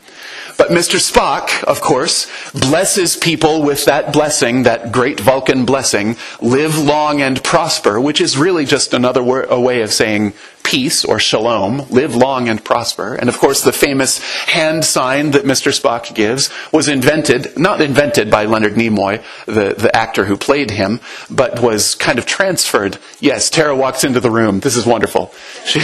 But 0.59 0.71
Mr. 0.71 0.99
Spock, 0.99 1.63
of 1.65 1.81
course, 1.81 2.29
blesses 2.53 3.17
people 3.17 3.63
with 3.63 3.85
that 3.85 4.13
blessing, 4.13 4.65
that 4.65 4.91
great 4.91 5.21
Vulcan 5.21 5.65
blessing, 5.65 6.17
live 6.41 6.77
long 6.77 7.23
and 7.23 7.43
prosper, 7.43 8.01
which 8.01 8.21
is 8.21 8.37
really 8.37 8.65
just 8.65 8.93
another 8.93 9.23
way 9.23 9.83
of 9.83 9.93
saying 9.93 10.35
peace 10.73 11.05
or 11.05 11.19
shalom, 11.19 11.87
live 11.91 12.17
long 12.17 12.49
and 12.49 12.65
prosper. 12.65 13.15
And 13.15 13.29
of 13.29 13.37
course, 13.39 13.61
the 13.61 13.75
famous 13.75 14.21
hand 14.47 14.87
sign 14.87 15.33
that 15.33 15.45
Mr. 15.45 15.71
Spock 15.71 16.15
gives 16.15 16.49
was 16.73 16.89
invented, 16.89 17.59
not 17.59 17.83
invented 17.83 18.31
by 18.31 18.47
Leonard 18.47 18.73
Nimoy, 18.73 19.23
the, 19.45 19.75
the 19.75 19.95
actor 19.95 20.25
who 20.25 20.35
played 20.35 20.71
him, 20.71 21.01
but 21.31 21.61
was 21.61 21.95
kind 21.95 22.19
of 22.19 22.25
transferred. 22.25 22.97
Yes, 23.21 23.51
Tara 23.51 23.77
walks 23.77 24.03
into 24.03 24.19
the 24.19 24.31
room. 24.31 24.61
This 24.61 24.75
is 24.75 24.87
wonderful. 24.87 25.35
She, 25.67 25.81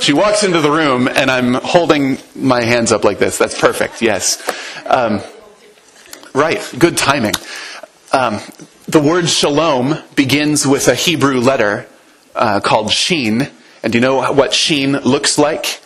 she 0.00 0.12
walks 0.12 0.42
into 0.42 0.60
the 0.60 0.70
room, 0.70 1.06
and 1.06 1.30
I'm 1.30 1.54
holding 1.54 2.18
my 2.34 2.64
hands 2.64 2.90
up 2.90 3.04
like 3.04 3.20
this. 3.20 3.38
That's 3.38 3.56
perfect, 3.56 4.02
yes. 4.02 4.42
Um, 4.84 5.20
right, 6.34 6.60
good 6.76 6.96
timing. 6.96 7.34
Um, 8.12 8.40
the 8.88 9.00
word 9.00 9.28
shalom 9.28 10.02
begins 10.16 10.66
with 10.66 10.88
a 10.88 10.96
Hebrew 10.96 11.38
letter 11.38 11.86
uh, 12.34 12.58
called 12.58 12.90
Shin 12.90 13.52
and 13.84 13.92
do 13.92 13.98
you 13.98 14.02
know 14.02 14.32
what 14.32 14.54
sheen 14.54 14.92
looks 14.92 15.38
like? 15.38 15.82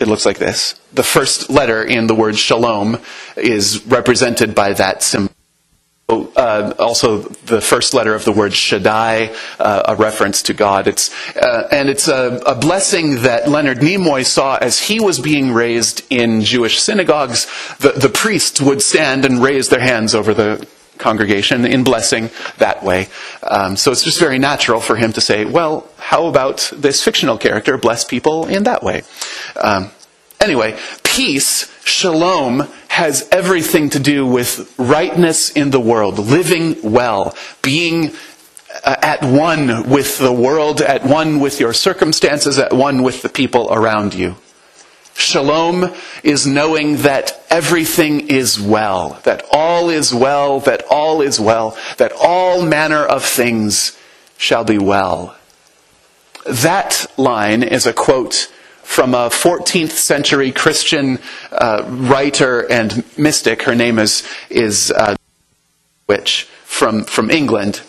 It 0.00 0.08
looks 0.08 0.24
like 0.24 0.38
this. 0.38 0.80
The 0.94 1.02
first 1.02 1.50
letter 1.50 1.82
in 1.82 2.06
the 2.06 2.14
word 2.14 2.38
shalom 2.38 2.98
is 3.36 3.84
represented 3.84 4.54
by 4.54 4.72
that 4.72 5.02
symbol. 5.02 5.34
Uh, 6.08 6.72
also, 6.78 7.18
the 7.18 7.60
first 7.60 7.92
letter 7.92 8.14
of 8.14 8.24
the 8.24 8.32
word 8.32 8.54
Shaddai, 8.54 9.34
uh, 9.58 9.82
a 9.84 9.96
reference 9.96 10.40
to 10.44 10.54
God. 10.54 10.88
It's, 10.88 11.14
uh, 11.36 11.68
and 11.70 11.90
it's 11.90 12.08
a, 12.08 12.40
a, 12.46 12.54
blessing 12.54 13.16
that 13.16 13.50
Leonard 13.50 13.80
Nimoy 13.80 14.24
saw 14.24 14.56
as 14.56 14.80
he 14.80 14.98
was 14.98 15.20
being 15.20 15.52
raised 15.52 16.06
in 16.08 16.40
Jewish 16.40 16.80
synagogues. 16.80 17.46
The, 17.80 17.90
the 17.90 18.08
priests 18.08 18.58
would 18.62 18.80
stand 18.80 19.26
and 19.26 19.42
raise 19.42 19.68
their 19.68 19.80
hands 19.80 20.14
over 20.14 20.32
the 20.32 20.66
congregation 20.98 21.64
in 21.64 21.84
blessing 21.84 22.30
that 22.58 22.82
way. 22.82 23.08
Um, 23.42 23.76
so 23.76 23.92
it's 23.92 24.04
just 24.04 24.18
very 24.18 24.38
natural 24.38 24.80
for 24.80 24.96
him 24.96 25.12
to 25.12 25.20
say, 25.20 25.44
well, 25.44 25.88
how 25.96 26.26
about 26.26 26.70
this 26.76 27.02
fictional 27.02 27.38
character 27.38 27.76
bless 27.78 28.04
people 28.04 28.46
in 28.46 28.64
that 28.64 28.82
way? 28.82 29.02
Um, 29.60 29.90
anyway, 30.40 30.78
peace, 31.02 31.72
shalom, 31.84 32.68
has 32.88 33.28
everything 33.30 33.90
to 33.90 33.98
do 33.98 34.26
with 34.26 34.74
rightness 34.78 35.50
in 35.50 35.70
the 35.70 35.80
world, 35.80 36.18
living 36.18 36.76
well, 36.82 37.36
being 37.62 38.12
uh, 38.84 38.96
at 39.02 39.22
one 39.22 39.88
with 39.88 40.18
the 40.18 40.32
world, 40.32 40.80
at 40.80 41.04
one 41.04 41.40
with 41.40 41.60
your 41.60 41.72
circumstances, 41.72 42.58
at 42.58 42.72
one 42.72 43.02
with 43.02 43.22
the 43.22 43.28
people 43.28 43.68
around 43.72 44.14
you. 44.14 44.36
Shalom 45.18 45.92
is 46.22 46.46
knowing 46.46 46.98
that 46.98 47.44
everything 47.50 48.28
is 48.28 48.58
well, 48.60 49.18
that 49.24 49.44
all 49.50 49.90
is 49.90 50.14
well, 50.14 50.60
that 50.60 50.84
all 50.88 51.20
is 51.20 51.40
well, 51.40 51.76
that 51.96 52.12
all 52.12 52.62
manner 52.62 53.04
of 53.04 53.24
things 53.24 53.98
shall 54.36 54.62
be 54.62 54.78
well. 54.78 55.36
That 56.46 57.08
line 57.16 57.64
is 57.64 57.84
a 57.84 57.92
quote 57.92 58.50
from 58.84 59.12
a 59.12 59.28
14th 59.28 59.90
century 59.90 60.52
Christian 60.52 61.18
uh, 61.50 61.84
writer 61.88 62.70
and 62.70 63.04
mystic. 63.18 63.64
Her 63.64 63.74
name 63.74 63.98
is, 63.98 64.26
is 64.48 64.92
uh, 64.92 65.16
Witch 66.06 66.44
from, 66.64 67.02
from 67.02 67.28
England. 67.28 67.82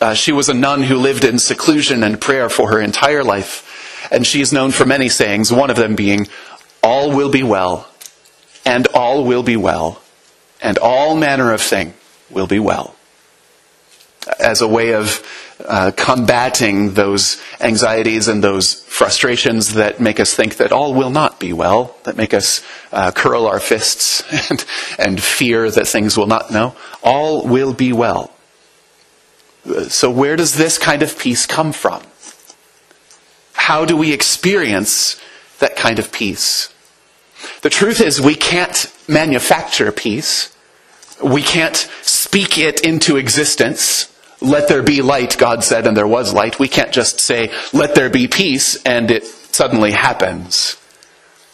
Uh, 0.00 0.14
she 0.14 0.32
was 0.32 0.48
a 0.48 0.54
nun 0.54 0.84
who 0.84 0.96
lived 0.96 1.24
in 1.24 1.38
seclusion 1.38 2.02
and 2.02 2.18
prayer 2.18 2.48
for 2.48 2.72
her 2.72 2.80
entire 2.80 3.22
life. 3.22 3.79
And 4.10 4.26
she 4.26 4.40
is 4.40 4.52
known 4.52 4.72
for 4.72 4.84
many 4.84 5.08
sayings, 5.08 5.52
one 5.52 5.70
of 5.70 5.76
them 5.76 5.94
being, 5.94 6.26
All 6.82 7.12
will 7.12 7.30
be 7.30 7.42
well, 7.42 7.88
and 8.64 8.86
all 8.88 9.24
will 9.24 9.42
be 9.42 9.56
well, 9.56 10.02
and 10.60 10.78
all 10.78 11.16
manner 11.16 11.52
of 11.52 11.60
thing 11.60 11.94
will 12.30 12.46
be 12.46 12.58
well. 12.58 12.96
As 14.38 14.60
a 14.60 14.68
way 14.68 14.94
of 14.94 15.24
uh, 15.66 15.92
combating 15.96 16.94
those 16.94 17.40
anxieties 17.60 18.28
and 18.28 18.42
those 18.42 18.82
frustrations 18.84 19.74
that 19.74 20.00
make 20.00 20.20
us 20.20 20.34
think 20.34 20.56
that 20.56 20.72
all 20.72 20.94
will 20.94 21.10
not 21.10 21.40
be 21.40 21.52
well, 21.52 21.96
that 22.04 22.16
make 22.16 22.34
us 22.34 22.64
uh, 22.92 23.10
curl 23.10 23.46
our 23.46 23.60
fists 23.60 24.22
and, 24.50 24.64
and 24.98 25.22
fear 25.22 25.70
that 25.70 25.86
things 25.86 26.16
will 26.16 26.26
not. 26.26 26.50
No, 26.50 26.74
all 27.02 27.46
will 27.46 27.72
be 27.72 27.92
well. 27.92 28.32
So, 29.88 30.10
where 30.10 30.36
does 30.36 30.54
this 30.54 30.78
kind 30.78 31.02
of 31.02 31.18
peace 31.18 31.46
come 31.46 31.72
from? 31.72 32.02
How 33.70 33.84
do 33.84 33.96
we 33.96 34.12
experience 34.12 35.14
that 35.60 35.76
kind 35.76 36.00
of 36.00 36.10
peace? 36.10 36.74
The 37.62 37.70
truth 37.70 38.00
is, 38.00 38.20
we 38.20 38.34
can't 38.34 38.92
manufacture 39.06 39.92
peace. 39.92 40.52
We 41.22 41.40
can't 41.40 41.76
speak 42.02 42.58
it 42.58 42.80
into 42.80 43.16
existence. 43.16 44.12
Let 44.40 44.66
there 44.66 44.82
be 44.82 45.02
light, 45.02 45.38
God 45.38 45.62
said, 45.62 45.86
and 45.86 45.96
there 45.96 46.08
was 46.08 46.34
light. 46.34 46.58
We 46.58 46.66
can't 46.66 46.90
just 46.90 47.20
say, 47.20 47.52
let 47.72 47.94
there 47.94 48.10
be 48.10 48.26
peace, 48.26 48.74
and 48.82 49.08
it 49.08 49.24
suddenly 49.24 49.92
happens. 49.92 50.76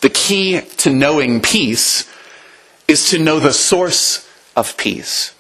The 0.01 0.09
key 0.09 0.63
to 0.63 0.89
knowing 0.89 1.43
peace 1.43 2.11
is 2.89 3.11
to 3.11 3.19
know 3.19 3.41
the 3.41 3.53
source 3.53 4.27
of 4.57 4.79
peace. 4.79 5.35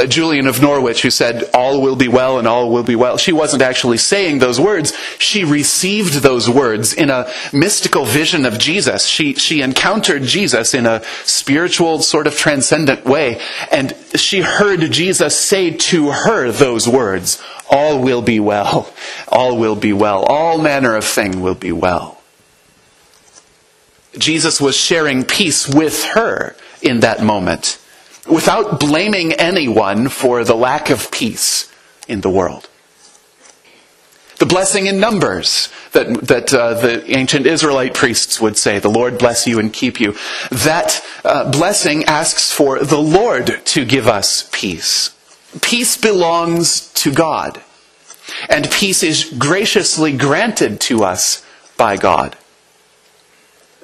Uh, 0.00 0.06
Julian 0.06 0.46
of 0.46 0.62
Norwich, 0.62 1.02
who 1.02 1.10
said, 1.10 1.50
All 1.52 1.82
will 1.82 1.96
be 1.96 2.08
well 2.08 2.38
and 2.38 2.48
all 2.48 2.70
will 2.70 2.82
be 2.82 2.96
well, 2.96 3.18
she 3.18 3.32
wasn't 3.32 3.62
actually 3.62 3.98
saying 3.98 4.38
those 4.38 4.58
words. 4.58 4.94
She 5.18 5.44
received 5.44 6.22
those 6.22 6.48
words 6.48 6.94
in 6.94 7.10
a 7.10 7.30
mystical 7.52 8.06
vision 8.06 8.46
of 8.46 8.58
Jesus. 8.58 9.04
She, 9.04 9.34
she 9.34 9.60
encountered 9.60 10.22
Jesus 10.22 10.72
in 10.72 10.86
a 10.86 11.02
spiritual, 11.24 11.98
sort 11.98 12.26
of 12.26 12.34
transcendent 12.34 13.04
way. 13.04 13.42
And 13.70 13.94
she 14.14 14.40
heard 14.40 14.80
Jesus 14.90 15.38
say 15.38 15.72
to 15.72 16.12
her 16.12 16.50
those 16.50 16.88
words 16.88 17.42
All 17.70 18.00
will 18.00 18.22
be 18.22 18.40
well. 18.40 18.90
All 19.28 19.58
will 19.58 19.76
be 19.76 19.92
well. 19.92 20.22
All 20.22 20.56
manner 20.56 20.96
of 20.96 21.04
thing 21.04 21.42
will 21.42 21.54
be 21.54 21.72
well. 21.72 22.22
Jesus 24.16 24.62
was 24.62 24.76
sharing 24.76 25.24
peace 25.24 25.68
with 25.68 26.04
her 26.14 26.56
in 26.80 27.00
that 27.00 27.22
moment 27.22 27.79
without 28.30 28.80
blaming 28.80 29.32
anyone 29.34 30.08
for 30.08 30.44
the 30.44 30.54
lack 30.54 30.90
of 30.90 31.10
peace 31.10 31.72
in 32.08 32.20
the 32.20 32.30
world. 32.30 32.68
The 34.38 34.46
blessing 34.46 34.86
in 34.86 34.98
numbers 34.98 35.68
that, 35.92 36.26
that 36.28 36.54
uh, 36.54 36.74
the 36.74 37.10
ancient 37.14 37.46
Israelite 37.46 37.92
priests 37.92 38.40
would 38.40 38.56
say, 38.56 38.78
the 38.78 38.88
Lord 38.88 39.18
bless 39.18 39.46
you 39.46 39.58
and 39.58 39.70
keep 39.70 40.00
you. 40.00 40.16
That 40.50 41.04
uh, 41.24 41.50
blessing 41.50 42.04
asks 42.04 42.50
for 42.50 42.78
the 42.78 43.00
Lord 43.00 43.60
to 43.66 43.84
give 43.84 44.06
us 44.06 44.48
peace. 44.50 45.14
Peace 45.60 45.98
belongs 45.98 46.90
to 46.94 47.12
God. 47.12 47.62
And 48.48 48.70
peace 48.70 49.02
is 49.02 49.24
graciously 49.36 50.16
granted 50.16 50.80
to 50.82 51.04
us 51.04 51.44
by 51.76 51.96
God. 51.96 52.36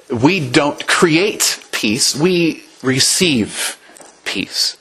We 0.09 0.49
don't 0.49 0.87
create 0.87 1.63
peace, 1.71 2.15
we 2.15 2.63
receive 2.81 3.77
peace. 4.27 4.77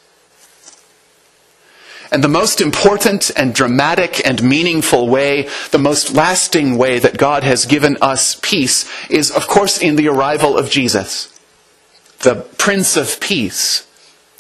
And 2.11 2.23
the 2.23 2.29
most 2.29 2.61
important 2.61 3.31
and 3.37 3.55
dramatic 3.55 4.27
and 4.27 4.43
meaningful 4.43 5.09
way, 5.09 5.49
the 5.71 5.79
most 5.79 6.15
lasting 6.15 6.79
way 6.79 6.99
that 6.99 7.19
God 7.19 7.43
has 7.43 7.67
given 7.67 7.97
us 8.01 8.39
peace 8.43 8.89
is, 9.09 9.31
of 9.31 9.47
course, 9.47 9.79
in 9.79 9.97
the 9.97 10.09
arrival 10.09 10.57
of 10.57 10.71
Jesus, 10.71 11.39
the 12.21 12.47
Prince 12.59 12.97
of 12.97 13.21
Peace, 13.21 13.87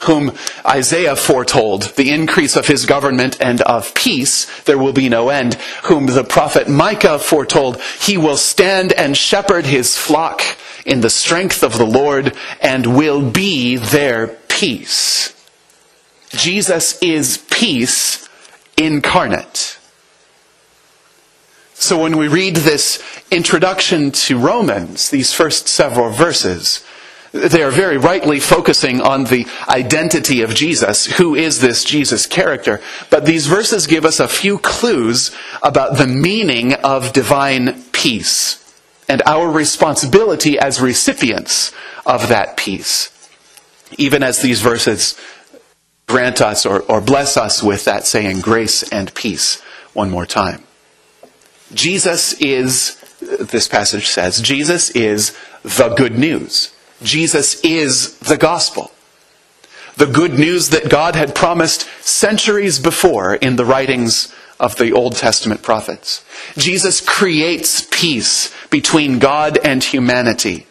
whom 0.00 0.32
Isaiah 0.64 1.16
foretold 1.16 1.94
the 1.96 2.12
increase 2.12 2.54
of 2.54 2.66
his 2.66 2.86
government 2.86 3.36
and 3.40 3.60
of 3.62 3.94
peace, 3.94 4.46
there 4.62 4.78
will 4.78 4.92
be 4.92 5.08
no 5.08 5.30
end, 5.30 5.54
whom 5.84 6.06
the 6.06 6.24
prophet 6.24 6.68
Micah 6.68 7.18
foretold, 7.18 7.80
he 8.00 8.16
will 8.16 8.36
stand 8.36 8.92
and 8.92 9.16
shepherd 9.16 9.66
his 9.66 9.96
flock 9.96 10.42
in 10.84 11.00
the 11.00 11.10
strength 11.10 11.62
of 11.62 11.78
the 11.78 11.86
Lord 11.86 12.36
and 12.60 12.96
will 12.96 13.28
be 13.28 13.76
their 13.76 14.28
peace. 14.56 15.34
Jesus 16.30 16.98
is 17.02 17.38
peace 17.50 18.26
incarnate. 18.78 19.78
So 21.74 22.02
when 22.02 22.16
we 22.16 22.26
read 22.26 22.56
this 22.56 23.02
introduction 23.30 24.10
to 24.12 24.38
Romans, 24.38 25.10
these 25.10 25.34
first 25.34 25.68
several 25.68 26.10
verses, 26.10 26.82
they 27.32 27.62
are 27.62 27.70
very 27.70 27.98
rightly 27.98 28.40
focusing 28.40 29.02
on 29.02 29.24
the 29.24 29.46
identity 29.68 30.40
of 30.40 30.54
Jesus. 30.54 31.04
Who 31.18 31.34
is 31.34 31.60
this 31.60 31.84
Jesus 31.84 32.24
character? 32.24 32.80
But 33.10 33.26
these 33.26 33.46
verses 33.46 33.86
give 33.86 34.06
us 34.06 34.20
a 34.20 34.26
few 34.26 34.56
clues 34.58 35.36
about 35.62 35.98
the 35.98 36.06
meaning 36.06 36.72
of 36.72 37.12
divine 37.12 37.82
peace 37.92 38.62
and 39.06 39.22
our 39.26 39.50
responsibility 39.50 40.58
as 40.58 40.80
recipients 40.80 41.72
of 42.06 42.28
that 42.28 42.56
peace. 42.56 43.10
Even 43.98 44.22
as 44.22 44.42
these 44.42 44.60
verses 44.60 45.18
grant 46.06 46.40
us 46.40 46.64
or, 46.64 46.80
or 46.82 47.00
bless 47.00 47.36
us 47.36 47.62
with 47.62 47.84
that 47.84 48.06
saying, 48.06 48.40
grace 48.40 48.82
and 48.90 49.12
peace, 49.14 49.60
one 49.92 50.10
more 50.10 50.26
time. 50.26 50.62
Jesus 51.72 52.34
is, 52.34 52.96
this 53.20 53.68
passage 53.68 54.08
says, 54.08 54.40
Jesus 54.40 54.90
is 54.90 55.36
the 55.62 55.94
good 55.96 56.16
news. 56.16 56.72
Jesus 57.02 57.60
is 57.62 58.18
the 58.20 58.36
gospel. 58.36 58.92
The 59.96 60.06
good 60.06 60.38
news 60.38 60.70
that 60.70 60.90
God 60.90 61.16
had 61.16 61.34
promised 61.34 61.88
centuries 62.02 62.78
before 62.78 63.34
in 63.34 63.56
the 63.56 63.64
writings 63.64 64.32
of 64.60 64.76
the 64.76 64.92
Old 64.92 65.16
Testament 65.16 65.62
prophets. 65.62 66.24
Jesus 66.56 67.00
creates 67.00 67.86
peace 67.90 68.54
between 68.68 69.18
God 69.18 69.58
and 69.64 69.82
humanity. 69.82 70.66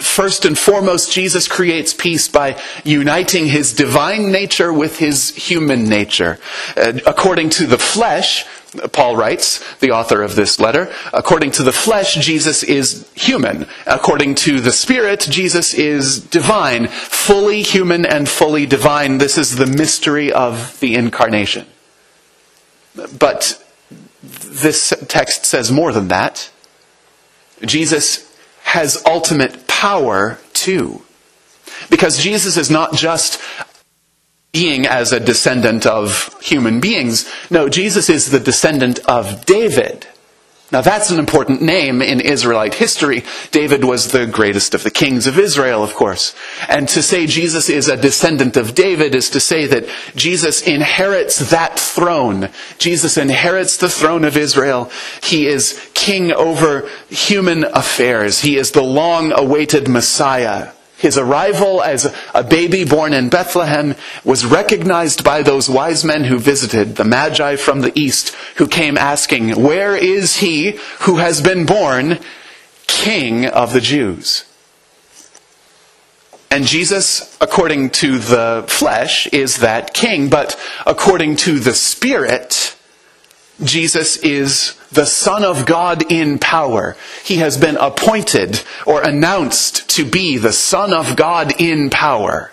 First 0.00 0.44
and 0.44 0.58
foremost, 0.58 1.12
Jesus 1.12 1.46
creates 1.48 1.92
peace 1.92 2.28
by 2.28 2.60
uniting 2.84 3.46
his 3.46 3.74
divine 3.74 4.32
nature 4.32 4.72
with 4.72 4.98
his 4.98 5.34
human 5.34 5.84
nature. 5.88 6.38
Uh, 6.76 6.98
according 7.06 7.50
to 7.50 7.66
the 7.66 7.78
flesh, 7.78 8.46
Paul 8.92 9.16
writes, 9.16 9.62
the 9.80 9.90
author 9.90 10.22
of 10.22 10.34
this 10.34 10.58
letter, 10.58 10.90
according 11.12 11.50
to 11.52 11.62
the 11.62 11.72
flesh, 11.72 12.14
Jesus 12.14 12.62
is 12.62 13.10
human. 13.14 13.66
According 13.86 14.36
to 14.36 14.60
the 14.60 14.72
spirit, 14.72 15.26
Jesus 15.28 15.74
is 15.74 16.20
divine. 16.20 16.88
Fully 16.88 17.62
human 17.62 18.06
and 18.06 18.28
fully 18.28 18.64
divine. 18.64 19.18
This 19.18 19.36
is 19.36 19.56
the 19.56 19.66
mystery 19.66 20.32
of 20.32 20.80
the 20.80 20.94
incarnation. 20.94 21.66
But 23.18 23.62
this 24.22 24.92
text 25.08 25.44
says 25.44 25.70
more 25.70 25.92
than 25.92 26.08
that. 26.08 26.50
Jesus 27.62 28.32
has 28.64 29.02
ultimate 29.06 29.61
power 29.82 30.38
too. 30.52 31.02
Because 31.90 32.22
Jesus 32.22 32.56
is 32.56 32.70
not 32.70 32.94
just 32.94 33.40
being 34.52 34.86
as 34.86 35.12
a 35.12 35.18
descendant 35.18 35.86
of 35.86 36.40
human 36.40 36.78
beings. 36.78 37.28
No, 37.50 37.68
Jesus 37.68 38.08
is 38.08 38.30
the 38.30 38.38
descendant 38.38 39.00
of 39.08 39.44
David. 39.44 40.06
Now 40.72 40.80
that's 40.80 41.10
an 41.10 41.18
important 41.18 41.60
name 41.60 42.00
in 42.00 42.18
Israelite 42.18 42.72
history. 42.74 43.24
David 43.50 43.84
was 43.84 44.10
the 44.10 44.26
greatest 44.26 44.74
of 44.74 44.82
the 44.82 44.90
kings 44.90 45.26
of 45.26 45.38
Israel, 45.38 45.84
of 45.84 45.94
course. 45.94 46.34
And 46.66 46.88
to 46.88 47.02
say 47.02 47.26
Jesus 47.26 47.68
is 47.68 47.88
a 47.88 47.96
descendant 47.96 48.56
of 48.56 48.74
David 48.74 49.14
is 49.14 49.28
to 49.30 49.40
say 49.40 49.66
that 49.66 49.86
Jesus 50.16 50.62
inherits 50.62 51.50
that 51.50 51.78
throne. 51.78 52.48
Jesus 52.78 53.18
inherits 53.18 53.76
the 53.76 53.90
throne 53.90 54.24
of 54.24 54.38
Israel. 54.38 54.90
He 55.22 55.46
is 55.46 55.78
king 55.92 56.32
over 56.32 56.88
human 57.10 57.64
affairs. 57.64 58.40
He 58.40 58.56
is 58.56 58.70
the 58.70 58.82
long 58.82 59.30
awaited 59.30 59.88
Messiah. 59.88 60.72
His 61.02 61.18
arrival 61.18 61.82
as 61.82 62.14
a 62.32 62.44
baby 62.44 62.84
born 62.84 63.12
in 63.12 63.28
Bethlehem 63.28 63.96
was 64.22 64.46
recognized 64.46 65.24
by 65.24 65.42
those 65.42 65.68
wise 65.68 66.04
men 66.04 66.22
who 66.22 66.38
visited, 66.38 66.94
the 66.94 67.02
Magi 67.02 67.56
from 67.56 67.80
the 67.80 67.90
east, 67.98 68.28
who 68.58 68.68
came 68.68 68.96
asking, 68.96 69.60
Where 69.60 69.96
is 69.96 70.36
he 70.36 70.78
who 71.00 71.16
has 71.16 71.42
been 71.42 71.66
born 71.66 72.20
King 72.86 73.46
of 73.46 73.72
the 73.72 73.80
Jews? 73.80 74.44
And 76.52 76.66
Jesus, 76.66 77.36
according 77.40 77.90
to 77.90 78.20
the 78.20 78.64
flesh, 78.68 79.26
is 79.32 79.56
that 79.56 79.92
king, 79.92 80.30
but 80.30 80.56
according 80.86 81.34
to 81.38 81.58
the 81.58 81.74
Spirit, 81.74 82.76
Jesus 83.64 84.16
is 84.18 84.78
the 84.90 85.06
Son 85.06 85.44
of 85.44 85.66
God 85.66 86.10
in 86.10 86.38
power. 86.38 86.96
He 87.24 87.36
has 87.36 87.56
been 87.56 87.76
appointed 87.76 88.62
or 88.86 89.02
announced 89.02 89.88
to 89.90 90.04
be 90.04 90.38
the 90.38 90.52
Son 90.52 90.92
of 90.92 91.16
God 91.16 91.52
in 91.60 91.90
power. 91.90 92.52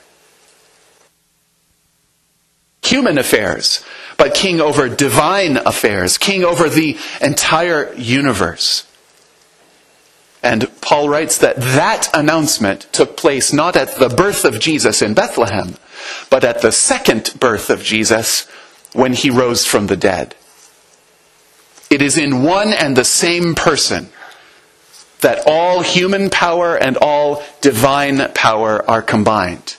Human 2.84 3.18
affairs, 3.18 3.84
but 4.18 4.34
king 4.34 4.62
over 4.62 4.90
divine 4.90 5.58
affairs, 5.58 6.18
king 6.18 6.44
over 6.44 6.70
the 6.70 6.98
entire 7.22 7.94
universe. 7.96 8.86
And 10.42 10.72
Paul 10.82 11.10
writes 11.10 11.38
that 11.40 11.58
that 11.58 12.10
announcement 12.14 12.88
took 12.94 13.18
place 13.18 13.52
not 13.52 13.76
at 13.76 13.96
the 13.96 14.10
birth 14.10 14.46
of 14.46 14.60
Jesus 14.60 15.02
in 15.02 15.14
Bethlehem, 15.14 15.76
but 16.30 16.46
at 16.46 16.62
the 16.62 16.72
second 16.72 17.34
birth 17.40 17.70
of 17.70 17.84
Jesus 17.84 18.48
when 18.94 19.14
he 19.14 19.30
rose 19.30 19.66
from 19.66 19.88
the 19.88 19.98
dead. 19.98 20.36
It 21.90 22.02
is 22.02 22.18
in 22.18 22.44
one 22.44 22.72
and 22.72 22.96
the 22.96 23.04
same 23.04 23.56
person 23.56 24.10
that 25.22 25.44
all 25.46 25.82
human 25.82 26.30
power 26.30 26.78
and 26.78 26.98
all 26.98 27.44
divine 27.62 28.32
power 28.34 28.90
are 28.90 29.02
combined. 29.02 29.76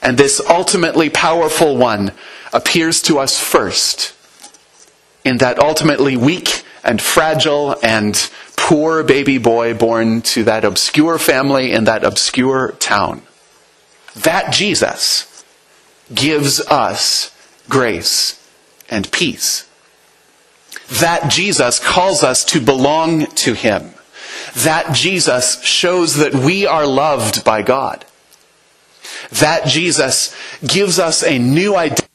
And 0.00 0.16
this 0.16 0.40
ultimately 0.48 1.10
powerful 1.10 1.76
one 1.76 2.12
appears 2.52 3.02
to 3.02 3.18
us 3.18 3.38
first 3.38 4.14
in 5.24 5.38
that 5.38 5.58
ultimately 5.58 6.16
weak 6.16 6.62
and 6.84 7.02
fragile 7.02 7.76
and 7.82 8.30
poor 8.56 9.02
baby 9.02 9.36
boy 9.36 9.74
born 9.74 10.22
to 10.22 10.44
that 10.44 10.64
obscure 10.64 11.18
family 11.18 11.72
in 11.72 11.84
that 11.84 12.04
obscure 12.04 12.72
town. 12.78 13.22
That 14.14 14.52
Jesus 14.52 15.44
gives 16.14 16.60
us 16.60 17.36
grace 17.68 18.48
and 18.88 19.10
peace 19.12 19.67
that 20.88 21.30
Jesus 21.30 21.78
calls 21.78 22.22
us 22.22 22.44
to 22.46 22.60
belong 22.60 23.26
to 23.26 23.54
Him. 23.54 23.92
That 24.56 24.94
Jesus 24.94 25.62
shows 25.62 26.16
that 26.16 26.34
we 26.34 26.66
are 26.66 26.86
loved 26.86 27.44
by 27.44 27.62
God. 27.62 28.04
That 29.30 29.66
Jesus 29.66 30.34
gives 30.66 30.98
us 30.98 31.22
a 31.22 31.38
new 31.38 31.76
identity 31.76 32.08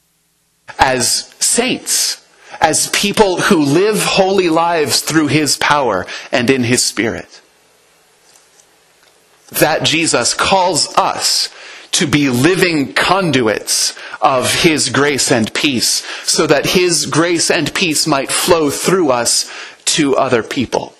as 0.78 1.34
saints, 1.38 2.26
as 2.60 2.90
people 2.90 3.42
who 3.42 3.58
live 3.58 4.02
holy 4.02 4.48
lives 4.48 5.00
through 5.00 5.28
His 5.28 5.56
power 5.56 6.06
and 6.32 6.50
in 6.50 6.64
His 6.64 6.82
Spirit. 6.82 7.40
That 9.50 9.84
Jesus 9.84 10.34
calls 10.34 10.92
us 10.96 11.48
to 11.94 12.06
be 12.06 12.28
living 12.28 12.92
conduits 12.92 13.96
of 14.20 14.52
His 14.62 14.88
grace 14.90 15.30
and 15.30 15.52
peace, 15.54 16.04
so 16.28 16.46
that 16.46 16.66
His 16.66 17.06
grace 17.06 17.50
and 17.50 17.72
peace 17.74 18.06
might 18.06 18.30
flow 18.30 18.70
through 18.70 19.10
us 19.10 19.50
to 19.86 20.16
other 20.16 20.42
people. 20.42 20.94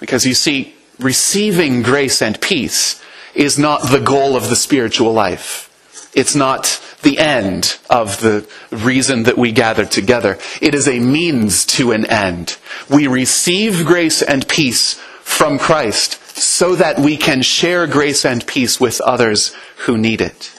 Because 0.00 0.24
you 0.24 0.34
see, 0.34 0.74
receiving 0.98 1.82
grace 1.82 2.22
and 2.22 2.40
peace 2.40 3.02
is 3.34 3.58
not 3.58 3.90
the 3.90 4.00
goal 4.00 4.36
of 4.36 4.48
the 4.48 4.56
spiritual 4.56 5.12
life. 5.12 5.66
It's 6.14 6.34
not 6.34 6.82
the 7.02 7.18
end 7.18 7.78
of 7.90 8.20
the 8.20 8.48
reason 8.70 9.24
that 9.24 9.38
we 9.38 9.52
gather 9.52 9.84
together. 9.84 10.38
It 10.60 10.74
is 10.74 10.88
a 10.88 10.98
means 10.98 11.66
to 11.66 11.92
an 11.92 12.06
end. 12.06 12.56
We 12.90 13.06
receive 13.06 13.86
grace 13.86 14.22
and 14.22 14.48
peace 14.48 14.94
from 15.22 15.58
Christ 15.58 16.18
so 16.38 16.74
that 16.76 16.98
we 16.98 17.16
can 17.16 17.42
share 17.42 17.86
grace 17.86 18.24
and 18.24 18.46
peace 18.46 18.80
with 18.80 19.00
others 19.00 19.54
who 19.86 19.98
need 19.98 20.20
it. 20.20 20.52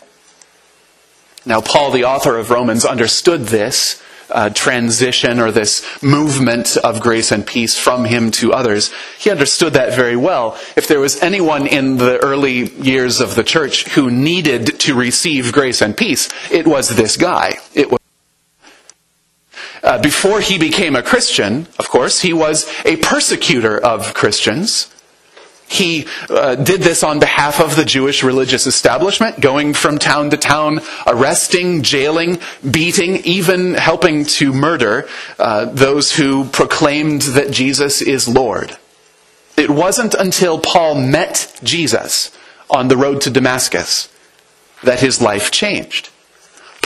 Now, 1.46 1.62
Paul, 1.62 1.92
the 1.92 2.04
author 2.04 2.38
of 2.38 2.52
Romans, 2.52 2.86
understood 2.86 3.46
this 3.46 4.02
uh, 4.30 4.50
transition 4.50 5.40
or 5.40 5.52
this 5.52 5.86
movement 6.04 6.78
of 6.78 7.02
grace 7.02 7.32
and 7.32 7.46
peace 7.46 7.78
from 7.78 8.06
him 8.06 8.32
to 8.32 8.54
others. 8.54 8.92
He 9.18 9.32
understood 9.32 9.74
that 9.74 9.96
very 9.96 10.16
well. 10.16 10.58
If 10.76 10.88
there 10.88 11.00
was 11.00 11.22
anyone 11.22 11.66
in 11.66 11.98
the 11.98 12.20
early 12.24 12.70
years 12.76 13.20
of 13.20 13.36
the 13.36 13.44
church 13.44 13.90
who 13.90 14.12
needed 14.12 14.80
to 14.82 14.94
receive 14.94 15.52
grace 15.52 15.82
and 15.82 15.98
peace, 15.98 16.30
it 16.52 16.68
was 16.68 16.90
this 16.90 17.18
guy. 17.18 17.58
It 17.74 17.90
was 17.90 18.00
uh, 19.82 19.98
before 20.02 20.42
he 20.42 20.58
became 20.58 20.96
a 20.96 21.02
Christian, 21.02 21.66
of 21.80 21.88
course, 21.88 22.20
he 22.20 22.34
was 22.34 22.70
a 22.86 22.98
persecutor 22.98 23.78
of 23.78 24.14
Christians. 24.14 24.94
He 25.70 26.08
uh, 26.30 26.56
did 26.56 26.82
this 26.82 27.04
on 27.04 27.20
behalf 27.20 27.62
of 27.62 27.76
the 27.76 27.86
Jewish 27.86 28.24
religious 28.24 28.66
establishment, 28.66 29.40
going 29.40 29.76
from 29.76 30.00
town 30.00 30.32
to 30.32 30.38
town, 30.38 30.82
arresting, 31.06 31.84
jailing, 31.84 32.40
beating, 32.70 33.18
even 33.18 33.76
helping 33.76 34.26
to 34.26 34.52
murder 34.52 35.08
uh, 35.38 35.66
those 35.66 36.16
who 36.16 36.46
proclaimed 36.46 37.22
that 37.22 37.52
Jesus 37.52 38.02
is 38.02 38.28
Lord. 38.28 38.78
It 39.58 39.70
wasn't 39.70 40.16
until 40.16 40.60
Paul 40.60 40.96
met 40.96 41.60
Jesus 41.64 42.36
on 42.70 42.88
the 42.88 42.98
road 42.98 43.22
to 43.22 43.30
Damascus 43.30 44.10
that 44.84 45.02
his 45.02 45.22
life 45.22 45.52
changed. 45.52 46.10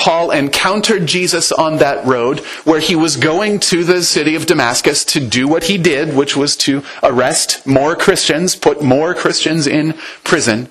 Paul 0.03 0.31
encountered 0.31 1.05
Jesus 1.05 1.53
on 1.53 1.77
that 1.77 2.05
road 2.05 2.41
where 2.65 2.81
he 2.81 2.93
was 2.93 3.15
going 3.15 3.61
to 3.61 3.85
the 3.85 4.03
city 4.03 4.35
of 4.35 4.45
Damascus 4.45 5.05
to 5.05 5.25
do 5.25 5.47
what 5.47 5.63
he 5.63 5.77
did, 5.77 6.13
which 6.13 6.35
was 6.35 6.57
to 6.57 6.83
arrest 7.01 7.65
more 7.65 7.95
Christians, 7.95 8.53
put 8.53 8.81
more 8.83 9.15
Christians 9.15 9.65
in 9.65 9.93
prison. 10.25 10.67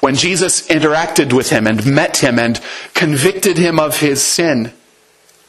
When 0.00 0.14
Jesus 0.14 0.66
interacted 0.68 1.34
with 1.34 1.50
him 1.50 1.66
and 1.66 1.84
met 1.84 2.16
him 2.16 2.38
and 2.38 2.58
convicted 2.94 3.58
him 3.58 3.78
of 3.78 4.00
his 4.00 4.22
sin, 4.22 4.72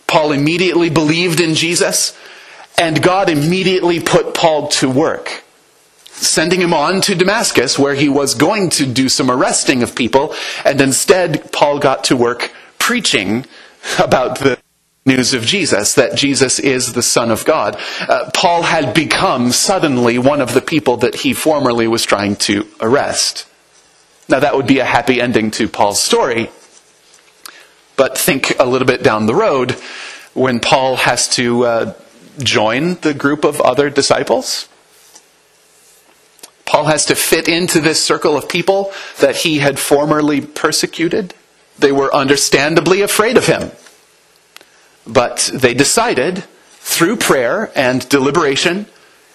Paul 0.06 0.34
immediately 0.34 0.90
believed 0.90 1.40
in 1.40 1.56
Jesus, 1.56 2.18
and 2.78 3.02
God 3.02 3.30
immediately 3.30 4.02
put 4.02 4.34
Paul 4.34 4.68
to 4.68 4.90
work 4.90 5.40
sending 6.21 6.62
him 6.62 6.73
on 6.73 7.01
to 7.01 7.15
Damascus, 7.15 7.79
where 7.79 7.95
he 7.95 8.07
was 8.07 8.36
going 8.36 8.69
to 8.69 8.86
do 8.86 9.10
some 9.10 9.29
arresting 9.29 9.81
of 9.84 9.95
people, 9.95 10.36
and 10.63 10.79
instead 10.79 11.51
Paul 11.51 11.79
got 11.79 12.03
to 12.05 12.15
work 12.15 12.53
preaching 12.77 13.45
about 13.99 14.39
the 14.39 14.60
news 15.03 15.34
of 15.34 15.43
Jesus, 15.43 15.95
that 15.95 16.15
Jesus 16.15 16.60
is 16.60 16.93
the 16.93 17.01
Son 17.01 17.31
of 17.31 17.43
God. 17.43 17.75
Uh, 18.01 18.29
Paul 18.34 18.62
had 18.62 18.93
become 18.93 19.51
suddenly 19.51 20.19
one 20.19 20.41
of 20.41 20.53
the 20.53 20.62
people 20.62 20.97
that 20.97 21.15
he 21.15 21.34
formerly 21.34 21.88
was 21.88 22.03
trying 22.03 22.36
to 22.38 22.67
arrest. 22.79 23.47
Now, 24.29 24.39
that 24.39 24.55
would 24.55 24.67
be 24.67 24.77
a 24.77 24.86
happy 24.86 25.19
ending 25.19 25.49
to 25.51 25.67
Paul's 25.67 26.01
story, 26.01 26.51
but 27.97 28.15
think 28.17 28.53
a 28.60 28.65
little 28.65 28.88
bit 28.88 29.01
down 29.01 29.25
the 29.25 29.36
road 29.36 29.71
when 30.34 30.60
Paul 30.60 30.97
has 30.97 31.27
to 31.29 31.65
uh, 31.65 31.93
join 32.38 32.95
the 33.01 33.15
group 33.15 33.43
of 33.43 33.60
other 33.60 33.89
disciples 33.89 34.69
Paul 36.71 36.86
has 36.86 37.03
to 37.07 37.15
fit 37.15 37.49
into 37.49 37.81
this 37.81 38.01
circle 38.01 38.38
of 38.38 38.47
people 38.47 38.93
that 39.19 39.36
he 39.36 39.60
had 39.60 39.77
formerly 39.77 40.39
persecuted. 40.39 41.34
They 41.77 41.91
were 41.91 42.15
understandably 42.15 43.01
afraid 43.01 43.36
of 43.36 43.45
him. 43.45 43.71
But 45.05 45.51
they 45.53 45.73
decided, 45.73 46.45
through 46.79 47.17
prayer 47.17 47.73
and 47.75 48.07
deliberation, 48.07 48.86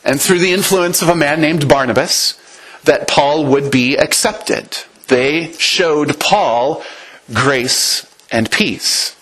and 0.03 0.19
through 0.19 0.39
the 0.39 0.55
influence 0.55 1.03
of 1.03 1.11
a 1.11 1.15
man 1.15 1.43
named 1.43 1.69
Barnabas, 1.69 2.41
that 2.85 3.07
Paul 3.07 3.45
would 3.45 3.71
be 3.71 3.97
accepted. 3.97 4.79
They 5.09 5.53
showed 5.59 6.19
Paul 6.19 6.83
grace 7.35 8.11
and 8.33 8.51
peace 8.51 9.16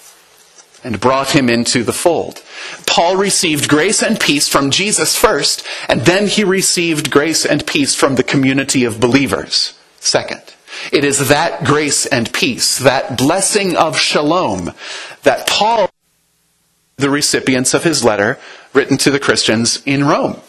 and 0.84 1.00
brought 1.00 1.30
him 1.30 1.48
into 1.48 1.82
the 1.82 1.92
fold. 1.92 2.42
Paul 2.86 3.16
received 3.16 3.68
grace 3.68 4.02
and 4.02 4.20
peace 4.20 4.48
from 4.48 4.70
Jesus 4.70 5.16
first, 5.16 5.66
and 5.88 6.02
then 6.02 6.26
he 6.28 6.44
received 6.44 7.10
grace 7.10 7.44
and 7.44 7.66
peace 7.66 7.94
from 7.94 8.14
the 8.14 8.22
community 8.22 8.84
of 8.84 9.00
believers 9.00 9.74
second. 10.04 10.42
It 10.92 11.04
is 11.04 11.28
that 11.28 11.64
grace 11.64 12.06
and 12.06 12.32
peace, 12.32 12.78
that 12.78 13.16
blessing 13.16 13.76
of 13.76 13.98
shalom, 13.98 14.72
that 15.22 15.46
Paul, 15.48 15.88
the 16.96 17.10
recipients 17.10 17.74
of 17.74 17.84
his 17.84 18.04
letter 18.04 18.38
written 18.72 18.96
to 18.98 19.10
the 19.10 19.20
Christians 19.20 19.82
in 19.86 20.04
Rome. 20.04 20.40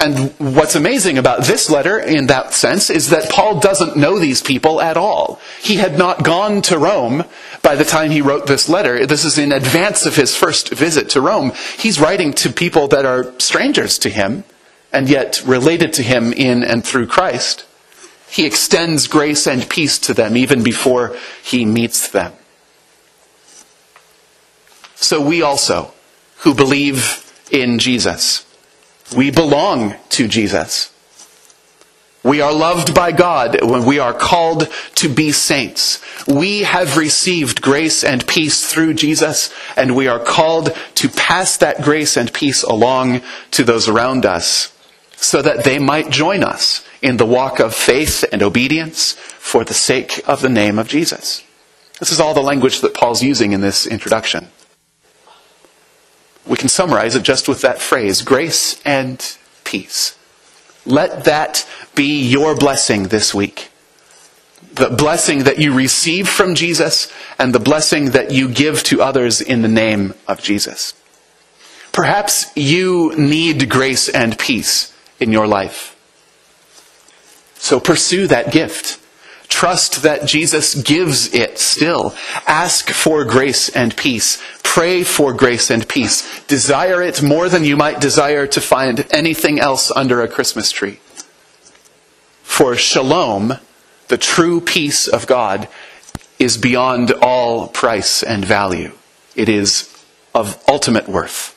And 0.00 0.32
what's 0.38 0.76
amazing 0.76 1.18
about 1.18 1.44
this 1.44 1.68
letter 1.68 1.98
in 1.98 2.28
that 2.28 2.54
sense 2.54 2.88
is 2.88 3.10
that 3.10 3.30
Paul 3.30 3.58
doesn't 3.58 3.96
know 3.96 4.18
these 4.18 4.40
people 4.40 4.80
at 4.80 4.96
all. 4.96 5.40
He 5.60 5.74
had 5.74 5.98
not 5.98 6.22
gone 6.22 6.62
to 6.62 6.78
Rome 6.78 7.24
by 7.62 7.74
the 7.74 7.84
time 7.84 8.12
he 8.12 8.20
wrote 8.20 8.46
this 8.46 8.68
letter. 8.68 9.06
This 9.06 9.24
is 9.24 9.38
in 9.38 9.50
advance 9.50 10.06
of 10.06 10.14
his 10.14 10.36
first 10.36 10.68
visit 10.70 11.08
to 11.10 11.20
Rome. 11.20 11.52
He's 11.76 11.98
writing 11.98 12.32
to 12.34 12.50
people 12.50 12.86
that 12.88 13.04
are 13.04 13.32
strangers 13.40 13.98
to 13.98 14.08
him 14.08 14.44
and 14.92 15.08
yet 15.08 15.42
related 15.44 15.92
to 15.94 16.02
him 16.04 16.32
in 16.32 16.62
and 16.62 16.84
through 16.84 17.08
Christ. 17.08 17.64
He 18.30 18.46
extends 18.46 19.08
grace 19.08 19.48
and 19.48 19.68
peace 19.68 19.98
to 20.00 20.14
them 20.14 20.36
even 20.36 20.62
before 20.62 21.16
he 21.42 21.64
meets 21.64 22.08
them. 22.08 22.34
So 24.94 25.20
we 25.20 25.42
also, 25.42 25.92
who 26.38 26.54
believe 26.54 27.24
in 27.50 27.78
Jesus, 27.78 28.44
we 29.16 29.30
belong 29.30 29.94
to 30.10 30.28
Jesus. 30.28 30.92
We 32.24 32.40
are 32.40 32.52
loved 32.52 32.94
by 32.94 33.12
God 33.12 33.62
when 33.62 33.84
we 33.84 33.98
are 34.00 34.12
called 34.12 34.68
to 34.96 35.08
be 35.08 35.30
saints. 35.30 36.02
We 36.26 36.64
have 36.64 36.96
received 36.96 37.62
grace 37.62 38.02
and 38.02 38.26
peace 38.26 38.70
through 38.70 38.94
Jesus, 38.94 39.54
and 39.76 39.94
we 39.94 40.08
are 40.08 40.18
called 40.18 40.76
to 40.96 41.08
pass 41.08 41.56
that 41.58 41.80
grace 41.80 42.16
and 42.16 42.32
peace 42.32 42.62
along 42.62 43.22
to 43.52 43.62
those 43.62 43.88
around 43.88 44.26
us 44.26 44.72
so 45.16 45.40
that 45.42 45.64
they 45.64 45.78
might 45.78 46.10
join 46.10 46.42
us 46.42 46.84
in 47.00 47.16
the 47.16 47.26
walk 47.26 47.60
of 47.60 47.74
faith 47.74 48.24
and 48.32 48.42
obedience 48.42 49.12
for 49.12 49.64
the 49.64 49.74
sake 49.74 50.20
of 50.26 50.42
the 50.42 50.48
name 50.48 50.78
of 50.78 50.88
Jesus. 50.88 51.44
This 52.00 52.12
is 52.12 52.20
all 52.20 52.34
the 52.34 52.40
language 52.40 52.80
that 52.80 52.94
Paul's 52.94 53.22
using 53.22 53.52
in 53.52 53.60
this 53.60 53.86
introduction. 53.86 54.48
We 56.48 56.56
can 56.56 56.68
summarize 56.68 57.14
it 57.14 57.22
just 57.22 57.46
with 57.46 57.60
that 57.60 57.78
phrase 57.78 58.22
grace 58.22 58.80
and 58.84 59.36
peace. 59.64 60.18
Let 60.86 61.24
that 61.24 61.68
be 61.94 62.22
your 62.22 62.56
blessing 62.56 63.04
this 63.04 63.34
week. 63.34 63.70
The 64.72 64.88
blessing 64.88 65.40
that 65.40 65.58
you 65.58 65.74
receive 65.74 66.28
from 66.28 66.54
Jesus 66.54 67.12
and 67.38 67.54
the 67.54 67.60
blessing 67.60 68.12
that 68.12 68.30
you 68.30 68.48
give 68.48 68.82
to 68.84 69.02
others 69.02 69.40
in 69.40 69.62
the 69.62 69.68
name 69.68 70.14
of 70.26 70.42
Jesus. 70.42 70.94
Perhaps 71.92 72.56
you 72.56 73.12
need 73.16 73.68
grace 73.68 74.08
and 74.08 74.38
peace 74.38 74.94
in 75.20 75.32
your 75.32 75.46
life. 75.46 75.96
So 77.56 77.80
pursue 77.80 78.26
that 78.28 78.52
gift. 78.52 79.00
Trust 79.48 80.02
that 80.02 80.26
Jesus 80.26 80.74
gives 80.74 81.32
it 81.34 81.58
still. 81.58 82.14
Ask 82.46 82.90
for 82.90 83.24
grace 83.24 83.68
and 83.68 83.96
peace. 83.96 84.42
Pray 84.62 85.02
for 85.02 85.32
grace 85.32 85.70
and 85.70 85.88
peace. 85.88 86.44
Desire 86.46 87.02
it 87.02 87.22
more 87.22 87.48
than 87.48 87.64
you 87.64 87.76
might 87.76 88.00
desire 88.00 88.46
to 88.46 88.60
find 88.60 89.06
anything 89.10 89.58
else 89.58 89.90
under 89.90 90.20
a 90.20 90.28
Christmas 90.28 90.70
tree. 90.70 91.00
For 92.42 92.76
shalom, 92.76 93.54
the 94.08 94.18
true 94.18 94.60
peace 94.60 95.08
of 95.08 95.26
God, 95.26 95.68
is 96.38 96.56
beyond 96.56 97.12
all 97.12 97.68
price 97.68 98.22
and 98.22 98.44
value. 98.44 98.92
It 99.34 99.48
is 99.48 99.92
of 100.34 100.62
ultimate 100.68 101.08
worth. 101.08 101.54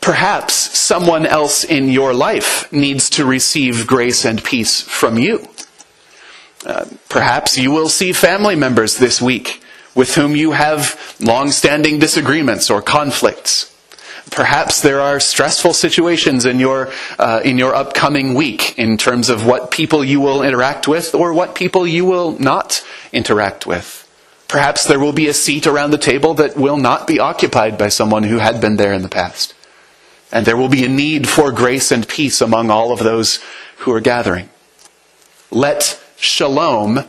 Perhaps 0.00 0.54
someone 0.78 1.26
else 1.26 1.62
in 1.62 1.88
your 1.88 2.14
life 2.14 2.70
needs 2.72 3.10
to 3.10 3.24
receive 3.24 3.86
grace 3.86 4.24
and 4.24 4.42
peace 4.42 4.80
from 4.80 5.18
you. 5.18 5.48
Perhaps 7.08 7.56
you 7.56 7.70
will 7.70 7.88
see 7.88 8.12
family 8.12 8.54
members 8.54 8.98
this 8.98 9.20
week 9.20 9.62
with 9.94 10.14
whom 10.14 10.36
you 10.36 10.52
have 10.52 11.16
long-standing 11.20 11.98
disagreements 11.98 12.70
or 12.70 12.82
conflicts. 12.82 13.66
Perhaps 14.30 14.82
there 14.82 15.00
are 15.00 15.18
stressful 15.18 15.74
situations 15.74 16.46
in 16.46 16.60
your 16.60 16.92
uh, 17.18 17.40
in 17.44 17.58
your 17.58 17.74
upcoming 17.74 18.34
week 18.34 18.78
in 18.78 18.96
terms 18.96 19.28
of 19.28 19.44
what 19.44 19.72
people 19.72 20.04
you 20.04 20.20
will 20.20 20.42
interact 20.42 20.86
with 20.86 21.14
or 21.14 21.32
what 21.32 21.56
people 21.56 21.84
you 21.84 22.04
will 22.04 22.38
not 22.38 22.86
interact 23.12 23.66
with. 23.66 24.06
Perhaps 24.46 24.84
there 24.84 25.00
will 25.00 25.12
be 25.12 25.28
a 25.28 25.34
seat 25.34 25.66
around 25.66 25.90
the 25.90 25.98
table 25.98 26.34
that 26.34 26.56
will 26.56 26.76
not 26.76 27.06
be 27.06 27.18
occupied 27.18 27.76
by 27.78 27.88
someone 27.88 28.22
who 28.22 28.38
had 28.38 28.60
been 28.60 28.76
there 28.76 28.92
in 28.92 29.02
the 29.02 29.08
past. 29.08 29.54
And 30.30 30.46
there 30.46 30.56
will 30.56 30.68
be 30.68 30.84
a 30.84 30.88
need 30.88 31.28
for 31.28 31.50
grace 31.50 31.90
and 31.90 32.06
peace 32.06 32.40
among 32.40 32.70
all 32.70 32.92
of 32.92 33.00
those 33.00 33.40
who 33.78 33.92
are 33.92 34.00
gathering. 34.00 34.48
Let 35.50 36.00
shalom 36.20 37.04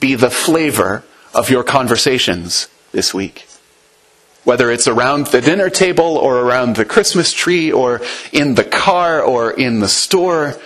be 0.00 0.14
the 0.14 0.30
flavor 0.30 1.04
of 1.32 1.50
your 1.50 1.64
conversations 1.64 2.68
this 2.92 3.14
week. 3.14 3.46
Whether 4.44 4.70
it's 4.70 4.86
around 4.86 5.28
the 5.28 5.40
dinner 5.40 5.70
table 5.70 6.16
or 6.16 6.40
around 6.40 6.76
the 6.76 6.84
Christmas 6.84 7.32
tree 7.32 7.72
or 7.72 8.00
in 8.32 8.54
the 8.54 8.64
car 8.64 9.20
or 9.22 9.50
in 9.50 9.80
the 9.80 9.88
store, 9.88 10.56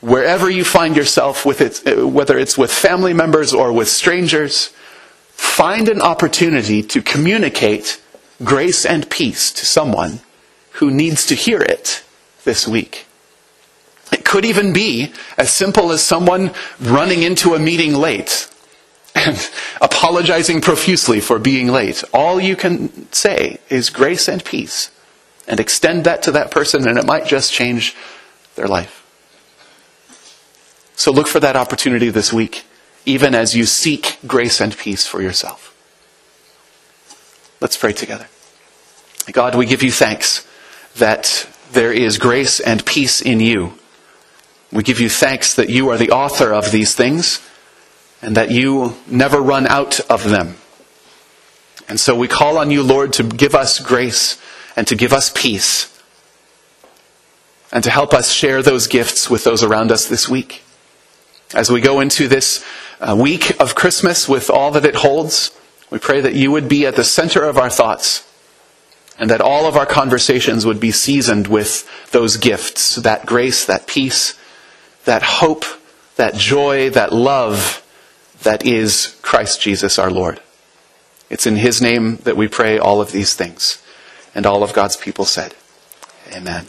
wherever 0.00 0.48
you 0.50 0.64
find 0.64 0.96
yourself, 0.96 1.44
with 1.44 1.60
it, 1.60 2.06
whether 2.06 2.38
it's 2.38 2.56
with 2.56 2.70
family 2.72 3.12
members 3.12 3.52
or 3.52 3.72
with 3.72 3.88
strangers, 3.88 4.68
find 5.32 5.88
an 5.88 6.00
opportunity 6.00 6.82
to 6.82 7.02
communicate 7.02 8.00
grace 8.42 8.84
and 8.84 9.10
peace 9.10 9.52
to 9.52 9.66
someone 9.66 10.20
who 10.72 10.90
needs 10.90 11.26
to 11.26 11.34
hear 11.34 11.60
it 11.60 12.02
this 12.44 12.66
week. 12.66 13.06
It 14.14 14.24
could 14.24 14.44
even 14.44 14.72
be 14.72 15.12
as 15.36 15.50
simple 15.50 15.90
as 15.90 16.00
someone 16.00 16.52
running 16.80 17.24
into 17.24 17.54
a 17.54 17.58
meeting 17.58 17.94
late 17.94 18.48
and 19.12 19.36
apologizing 19.80 20.60
profusely 20.60 21.18
for 21.18 21.40
being 21.40 21.66
late. 21.66 22.04
All 22.12 22.40
you 22.40 22.54
can 22.54 23.12
say 23.12 23.58
is 23.68 23.90
grace 23.90 24.28
and 24.28 24.44
peace 24.44 24.92
and 25.48 25.58
extend 25.58 26.04
that 26.04 26.22
to 26.22 26.30
that 26.30 26.52
person, 26.52 26.86
and 26.86 26.96
it 26.96 27.04
might 27.04 27.26
just 27.26 27.52
change 27.52 27.96
their 28.54 28.68
life. 28.68 29.00
So 30.94 31.10
look 31.10 31.26
for 31.26 31.40
that 31.40 31.56
opportunity 31.56 32.08
this 32.08 32.32
week, 32.32 32.64
even 33.04 33.34
as 33.34 33.56
you 33.56 33.64
seek 33.64 34.18
grace 34.28 34.60
and 34.60 34.78
peace 34.78 35.08
for 35.08 35.20
yourself. 35.22 35.74
Let's 37.60 37.76
pray 37.76 37.92
together. 37.92 38.28
God, 39.32 39.56
we 39.56 39.66
give 39.66 39.82
you 39.82 39.90
thanks 39.90 40.46
that 40.94 41.48
there 41.72 41.92
is 41.92 42.16
grace 42.16 42.60
and 42.60 42.86
peace 42.86 43.20
in 43.20 43.40
you. 43.40 43.76
We 44.74 44.82
give 44.82 44.98
you 44.98 45.08
thanks 45.08 45.54
that 45.54 45.70
you 45.70 45.88
are 45.90 45.96
the 45.96 46.10
author 46.10 46.52
of 46.52 46.72
these 46.72 46.96
things 46.96 47.40
and 48.20 48.36
that 48.36 48.50
you 48.50 48.96
never 49.06 49.40
run 49.40 49.68
out 49.68 50.00
of 50.10 50.28
them. 50.28 50.56
And 51.88 52.00
so 52.00 52.16
we 52.16 52.26
call 52.26 52.58
on 52.58 52.72
you, 52.72 52.82
Lord, 52.82 53.12
to 53.12 53.22
give 53.22 53.54
us 53.54 53.78
grace 53.78 54.36
and 54.74 54.84
to 54.88 54.96
give 54.96 55.12
us 55.12 55.30
peace 55.32 55.96
and 57.70 57.84
to 57.84 57.90
help 57.90 58.12
us 58.12 58.32
share 58.32 58.62
those 58.62 58.88
gifts 58.88 59.30
with 59.30 59.44
those 59.44 59.62
around 59.62 59.92
us 59.92 60.06
this 60.06 60.28
week. 60.28 60.64
As 61.54 61.70
we 61.70 61.80
go 61.80 62.00
into 62.00 62.26
this 62.26 62.64
uh, 63.00 63.16
week 63.16 63.60
of 63.60 63.76
Christmas 63.76 64.28
with 64.28 64.50
all 64.50 64.72
that 64.72 64.84
it 64.84 64.96
holds, 64.96 65.56
we 65.88 66.00
pray 66.00 66.20
that 66.20 66.34
you 66.34 66.50
would 66.50 66.68
be 66.68 66.84
at 66.84 66.96
the 66.96 67.04
center 67.04 67.44
of 67.44 67.58
our 67.58 67.70
thoughts 67.70 68.28
and 69.20 69.30
that 69.30 69.40
all 69.40 69.66
of 69.66 69.76
our 69.76 69.86
conversations 69.86 70.66
would 70.66 70.80
be 70.80 70.90
seasoned 70.90 71.46
with 71.46 71.88
those 72.10 72.36
gifts 72.36 72.96
that 72.96 73.24
grace, 73.24 73.64
that 73.66 73.86
peace, 73.86 74.34
that 75.04 75.22
hope, 75.22 75.64
that 76.16 76.34
joy, 76.34 76.90
that 76.90 77.12
love 77.12 77.80
that 78.42 78.64
is 78.64 79.18
Christ 79.22 79.60
Jesus 79.60 79.98
our 79.98 80.10
Lord. 80.10 80.40
It's 81.30 81.46
in 81.46 81.56
His 81.56 81.82
name 81.82 82.16
that 82.18 82.36
we 82.36 82.48
pray 82.48 82.78
all 82.78 83.00
of 83.00 83.12
these 83.12 83.34
things. 83.34 83.82
And 84.34 84.46
all 84.46 84.62
of 84.62 84.72
God's 84.72 84.96
people 84.96 85.24
said, 85.24 85.54
Amen. 86.32 86.66